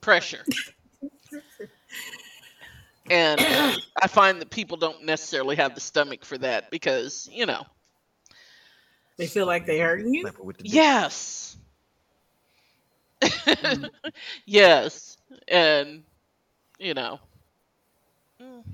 [0.00, 0.44] pressure.
[3.10, 3.40] and
[4.02, 7.64] I find that people don't necessarily have the stomach for that because, you know,
[9.18, 10.24] they feel like they're hurting you.
[10.24, 11.58] Like with the yes.
[14.46, 15.18] yes.
[15.48, 16.04] And,
[16.78, 17.20] you know.
[18.40, 18.64] Mm.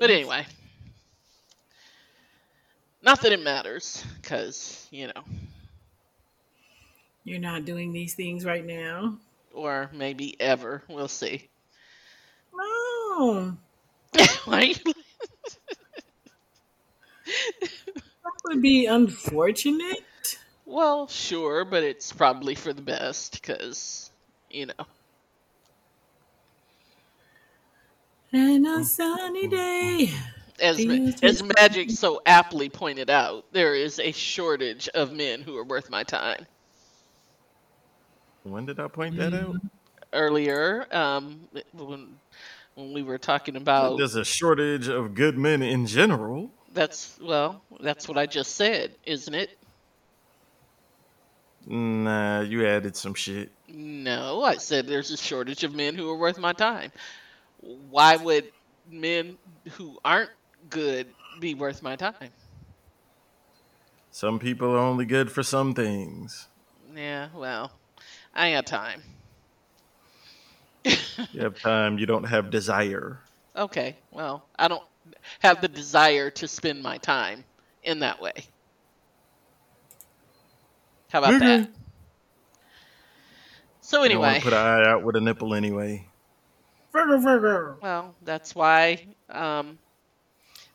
[0.00, 0.46] But anyway.
[3.02, 5.24] Not that it matters because, you know,
[7.24, 9.18] You're not doing these things right now.
[9.52, 10.82] or maybe ever.
[10.88, 11.50] We'll see.
[12.54, 13.56] No,
[14.44, 14.94] Why are you that
[18.44, 20.04] would be unfortunate.
[20.66, 24.10] Well, sure, but it's probably for the best because,
[24.50, 24.86] you know.
[28.32, 30.10] And a sunny day.
[30.60, 35.56] As, ma- as Magic so aptly pointed out, there is a shortage of men who
[35.56, 36.46] are worth my time.
[38.44, 39.56] When did I point that out?
[40.12, 42.08] Earlier, um, when,
[42.74, 46.50] when we were talking about There's a shortage of good men in general.
[46.74, 49.56] That's well, that's what I just said, isn't it?
[51.66, 53.50] Nah, you added some shit.
[53.68, 56.92] No, I said there's a shortage of men who are worth my time.
[57.90, 58.52] Why would
[58.90, 59.38] men
[59.72, 60.30] who aren't
[60.68, 61.06] good
[61.40, 62.30] be worth my time?
[64.10, 66.48] Some people are only good for some things.
[66.94, 67.72] Yeah, well,
[68.34, 69.02] I ain't got time.
[71.32, 73.20] You have time, you don't have desire.
[73.56, 74.82] Okay, well, I don't
[75.40, 77.44] have the desire to spend my time
[77.82, 78.32] in that way.
[81.10, 81.40] How about Okay.
[81.40, 81.70] that?
[83.80, 86.06] So You don't want anyway, to put an eye out with a nipple anyway.
[86.92, 87.76] Virgo, Virgo.
[87.80, 89.78] well, that's why um,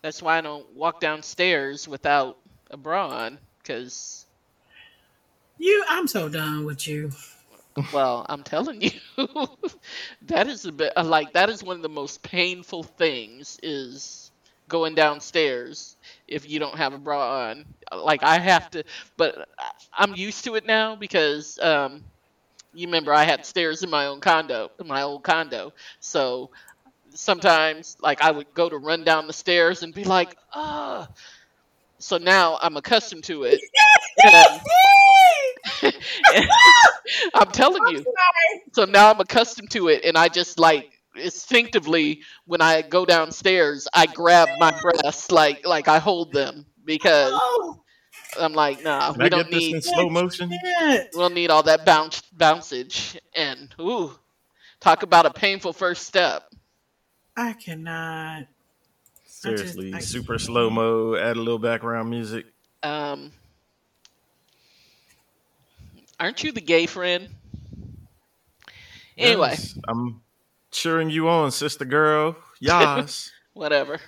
[0.02, 2.38] that's why I don't walk downstairs without
[2.72, 4.26] a bra on, because
[5.58, 7.12] You, I'm so done with you.
[7.92, 8.92] Well, I'm telling you,
[10.24, 14.32] that is a bit like that is one of the most painful things is
[14.68, 17.66] going downstairs if you don't have a bra on.
[17.96, 18.84] Like I have to,
[19.18, 19.48] but
[19.98, 22.04] I'm used to it now because um,
[22.74, 26.52] you remember I had stairs in my own condo, in my old condo, so
[27.14, 31.10] sometimes like I would go to run down the stairs and be like, ah.
[32.00, 33.60] So now I'm accustomed to it.
[37.34, 38.06] I'm telling you.
[38.74, 43.88] So now I'm accustomed to it, and I just like instinctively when I go downstairs,
[43.93, 47.82] I grab my breasts like like I hold them because Oh,
[48.39, 50.50] I'm like, nah, Can we I don't get this in need slow motion?
[50.50, 54.12] we don't need all that bounce bouncage and ooh,
[54.80, 56.43] talk about a painful first step.
[57.36, 58.47] I cannot.
[59.40, 62.46] Seriously, I- super slow mo, add a little background music.
[62.84, 63.32] Um,
[66.20, 67.30] aren't you the gay friend?
[69.18, 70.22] Anyway, Yes, I'm
[70.72, 72.36] cheering you on, sister girl.
[72.60, 73.32] Yas.
[73.54, 74.00] whatever.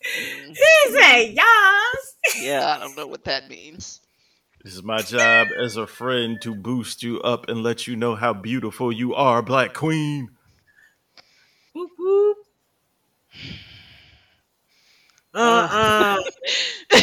[0.00, 4.00] he said, "Yes." Yeah, I don't know what that means.
[4.62, 8.14] This is my job as a friend to boost you up and let you know
[8.14, 10.30] how beautiful you are, Black Queen.
[11.74, 12.36] Whoop, whoop.
[15.34, 16.18] Uh-uh.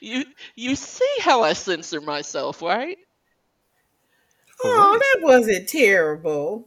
[0.00, 0.24] you
[0.56, 2.98] you see how I censor myself, right?
[4.64, 6.66] Oh, that wasn't terrible.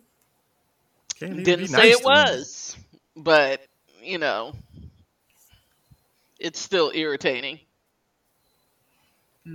[1.19, 2.23] Didn't be say nice it to women.
[2.23, 2.77] was,
[3.17, 3.61] but
[4.01, 4.53] you know,
[6.39, 7.59] it's still irritating.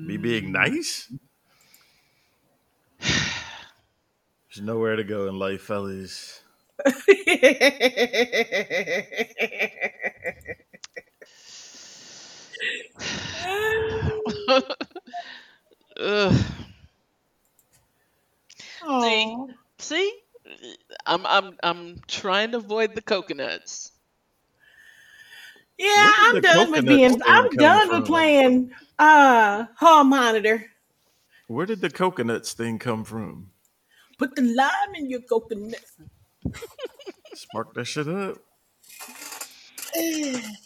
[0.01, 1.13] Me being nice?
[3.01, 6.43] There's nowhere to go in life, fellas.
[16.01, 16.35] Ugh.
[18.83, 19.47] Aw.
[19.79, 20.13] See,
[21.07, 23.92] I'm I'm I'm trying to avoid the coconuts.
[25.79, 27.21] Yeah, I'm done with being.
[27.27, 28.01] I'm done from?
[28.01, 30.67] with playing uh hall monitor.
[31.49, 33.51] Where did the coconuts thing come from?
[34.19, 35.85] Put the lime in your coconut.
[37.35, 38.39] Spark that shit up.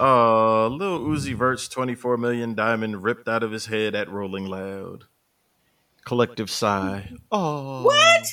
[0.00, 5.04] Uh, Lil Uzi Vert's 24 million diamond ripped out of his head at Rolling Loud.
[6.04, 7.12] Collective sigh.
[7.30, 7.84] Oh.
[7.84, 8.26] What?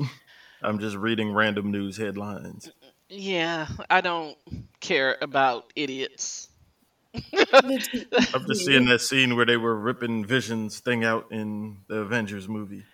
[0.62, 2.72] I'm just reading random news headlines.
[3.14, 4.38] Yeah, I don't
[4.80, 6.48] care about idiots.
[7.14, 12.48] I'm just seeing that scene where they were ripping Vision's thing out in the Avengers
[12.48, 12.84] movie.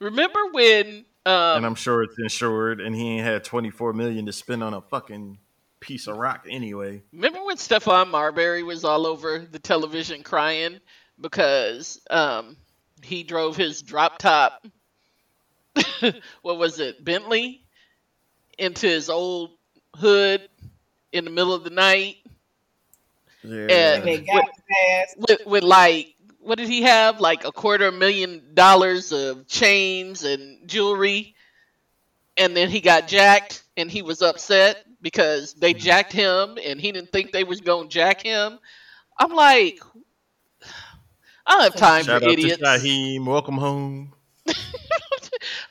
[0.00, 1.04] Remember when?
[1.26, 4.72] Um, and I'm sure it's insured, and he ain't had 24 million to spend on
[4.72, 5.38] a fucking
[5.80, 7.02] piece of rock anyway.
[7.12, 10.80] Remember when Stephon Marbury was all over the television crying
[11.20, 12.56] because um,
[13.02, 14.66] he drove his drop top,
[16.40, 17.62] what was it, Bentley,
[18.58, 19.50] into his old
[19.96, 20.48] hood
[21.12, 22.16] in the middle of the night
[23.42, 23.94] Yeah.
[23.94, 24.26] And- They
[25.16, 27.20] with, with like, what did he have?
[27.20, 31.34] Like a quarter million dollars of chains and jewelry.
[32.36, 36.92] And then he got jacked and he was upset because they jacked him and he
[36.92, 38.58] didn't think they was going to jack him.
[39.18, 39.80] I'm like,
[41.46, 42.58] I don't have time Shout for out idiots.
[42.58, 43.24] to Shaheem.
[43.24, 44.12] Welcome home.
[44.48, 44.52] I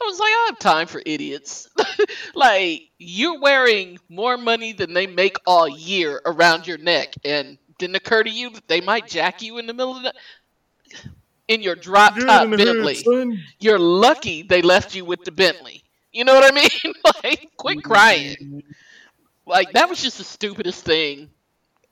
[0.01, 1.69] was like, I have time for idiots.
[2.35, 7.95] like, you're wearing more money than they make all year around your neck, and didn't
[7.95, 10.13] occur to you that they might jack you in the middle of the
[11.47, 12.95] in your drop top in the Bentley.
[12.95, 13.39] son.
[13.59, 15.83] You're lucky they left you with the Bentley.
[16.11, 16.93] You know what I mean?
[17.23, 18.63] like, quit crying.
[19.45, 21.29] Like, that was just the stupidest thing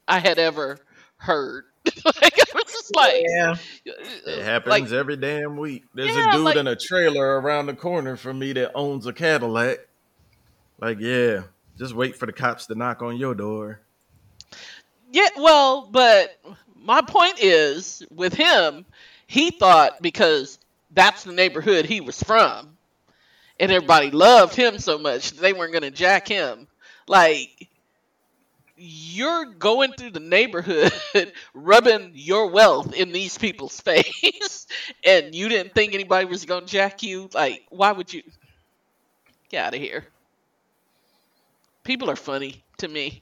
[0.07, 0.79] I had ever
[1.17, 1.65] heard.
[2.05, 3.51] like, I was just like, Yeah.
[3.51, 3.91] Uh,
[4.25, 5.83] it uh, happens like, every damn week.
[5.93, 9.05] There's Yeah, a dude like- in a trailer around the corner from me that owns
[9.05, 9.79] a Cadillac.
[10.79, 11.43] Like, yeah,
[11.77, 13.79] just wait for the cops to knock on your door.
[15.11, 16.39] Yeah, well, but
[16.75, 18.85] my point is with him,
[19.27, 20.59] he thought because
[20.91, 22.77] that's the neighborhood he was from,
[23.59, 23.75] and mm-hmm.
[23.75, 26.67] everybody loved him so much they weren't going to jack him.
[27.07, 27.69] Like,
[28.75, 30.91] you're going through the neighborhood
[31.53, 34.67] rubbing your wealth in these people's face,
[35.05, 37.29] and you didn't think anybody was going to jack you.
[37.33, 38.23] Like, why would you?
[39.49, 40.05] Get out of here.
[41.83, 43.21] People are funny to me.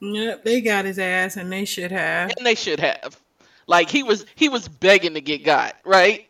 [0.00, 2.32] Yep, they got his ass, and they should have.
[2.36, 3.20] and they should have.
[3.66, 6.26] Like he was he was begging to get got, right?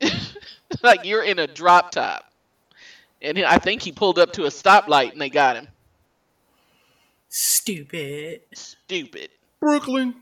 [0.82, 2.24] like you're in a drop top.
[3.22, 5.68] And I think he pulled up to a stoplight and they got him.
[7.28, 8.42] Stupid.
[8.52, 9.30] Stupid.
[9.60, 10.16] Brooklyn.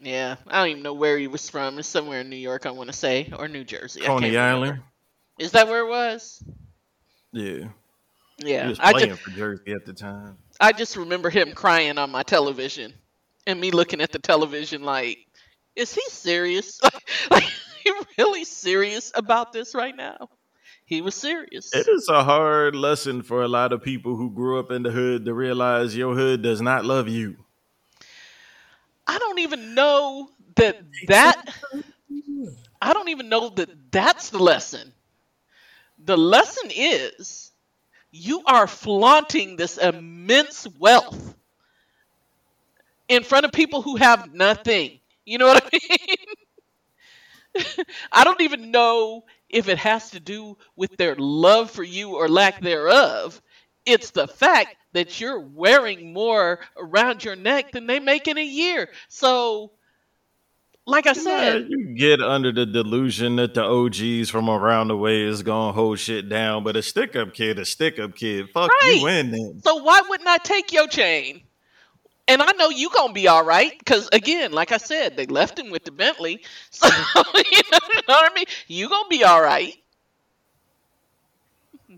[0.00, 1.78] Yeah, I don't even know where he was from.
[1.78, 4.02] It's somewhere in New York, I want to say, or New Jersey.
[4.02, 4.66] I can't Coney remember.
[4.66, 4.82] Island.
[5.38, 6.42] Is that where it was?
[7.32, 7.68] Yeah.
[8.60, 10.38] He Yeah, was I playing just for Jersey at the time.
[10.60, 12.94] I just remember him crying on my television,
[13.46, 15.18] and me looking at the television like,
[15.74, 16.80] is he serious?
[17.30, 17.44] like,
[17.84, 20.28] he really serious about this right now?
[20.86, 21.72] He was serious.
[21.72, 24.90] It is a hard lesson for a lot of people who grew up in the
[24.90, 27.44] hood to realize your hood does not love you.
[29.06, 30.76] I don't even know that
[31.06, 31.36] that
[32.80, 34.92] I don't even know that that's the lesson.
[36.06, 37.52] The lesson is
[38.12, 41.36] you are flaunting this immense wealth
[43.08, 45.00] in front of people who have nothing.
[45.24, 45.78] You know what I
[47.56, 47.84] mean?
[48.12, 52.28] I don't even know if it has to do with their love for you or
[52.28, 53.40] lack thereof.
[53.84, 58.44] It's the fact that you're wearing more around your neck than they make in a
[58.44, 58.90] year.
[59.08, 59.72] So,
[60.86, 65.22] like I said, you get under the delusion that the OGs from around the way
[65.22, 68.48] is gonna hold shit down, but a stick up kid, a stick up kid.
[68.54, 69.16] Fuck you Right.
[69.16, 69.60] in then.
[69.64, 71.42] so why wouldn't I take your chain?
[72.28, 75.58] And I know you gonna be all right because again, like I said, they left
[75.58, 78.46] him with the Bentley, so you know what I mean.
[78.68, 79.74] You gonna be all right.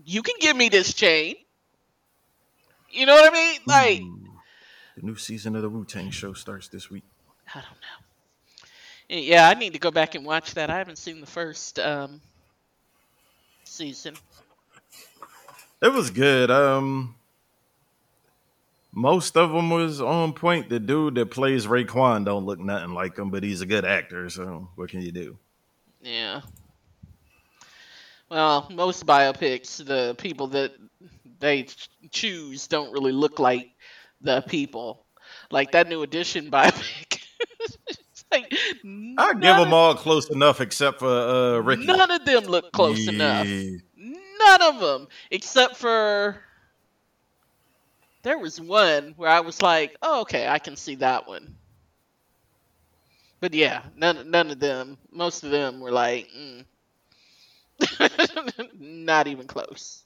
[0.05, 1.35] You can give me this chain.
[2.91, 3.59] You know what I mean?
[3.67, 4.29] Like Ooh.
[4.97, 7.03] the new season of the Wu Tang show starts this week.
[7.53, 8.05] I don't know.
[9.09, 10.69] Yeah, I need to go back and watch that.
[10.69, 12.21] I haven't seen the first um,
[13.63, 14.15] season.
[15.81, 16.51] It was good.
[16.51, 17.15] Um,
[18.91, 20.69] most of them was on point.
[20.69, 24.29] The dude that plays Raekwon don't look nothing like him, but he's a good actor.
[24.29, 25.37] So what can you do?
[26.01, 26.41] Yeah.
[28.29, 30.73] Well, most biopics, the people that
[31.39, 31.67] they
[32.11, 33.71] choose don't really look like
[34.21, 35.05] the people.
[35.49, 37.23] Like that New Edition biopic.
[38.31, 38.53] like
[39.17, 41.85] I give them all close enough, except for uh, Ricky.
[41.85, 43.47] None of them look close enough.
[43.97, 46.37] None of them, except for
[48.23, 51.55] there was one where I was like, "Oh, okay, I can see that one."
[53.39, 54.97] But yeah, none none of them.
[55.11, 56.65] Most of them were like, mm.
[58.79, 60.03] not even close.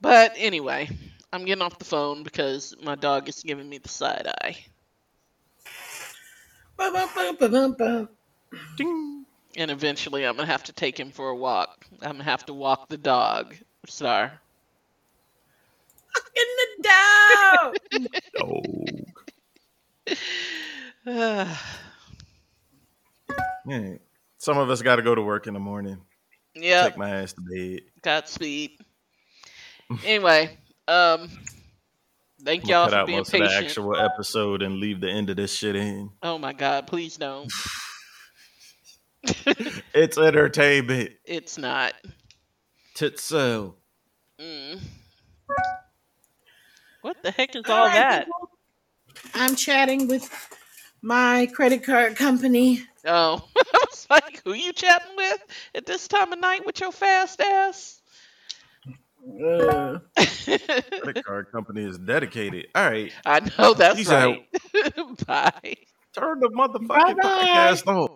[0.00, 0.90] But anyway,
[1.32, 4.56] I'm getting off the phone because my dog is giving me the side eye.
[8.76, 9.24] Ding.
[9.56, 11.86] And eventually I'm going to have to take him for a walk.
[12.02, 13.54] I'm going to have to walk the dog.
[13.86, 14.32] Star.
[16.36, 17.76] In the dog.
[21.06, 21.46] Dog.
[23.64, 23.94] Yeah.
[24.38, 25.98] Some of us got to go to work in the morning.
[26.54, 26.88] Yeah.
[26.88, 27.82] Take my ass to bed.
[28.02, 28.72] Godspeed.
[30.04, 31.28] Anyway, um,
[32.44, 35.76] thank y'all for being of the actual episode and leave the end of this shit
[35.76, 36.10] in.
[36.22, 37.50] Oh my God, please don't.
[39.94, 41.10] It's entertainment.
[41.24, 41.92] it's not.
[42.96, 43.74] Titsel.
[44.40, 44.80] Mm.
[47.02, 48.26] What the heck is All all right, that?
[48.26, 48.50] people.
[49.34, 50.28] I'm chatting with
[51.02, 52.82] my credit card company.
[53.04, 55.40] Oh, I was like, who you chatting with
[55.74, 58.01] at this time of night with your fast ass?
[59.24, 62.66] Uh, Credit card company is dedicated.
[62.74, 63.12] All right.
[63.24, 64.36] I know that's Peace out.
[64.74, 65.26] right.
[65.26, 65.74] Bye.
[66.14, 67.22] Turn the motherfucking Bye-bye.
[67.22, 68.10] podcast off.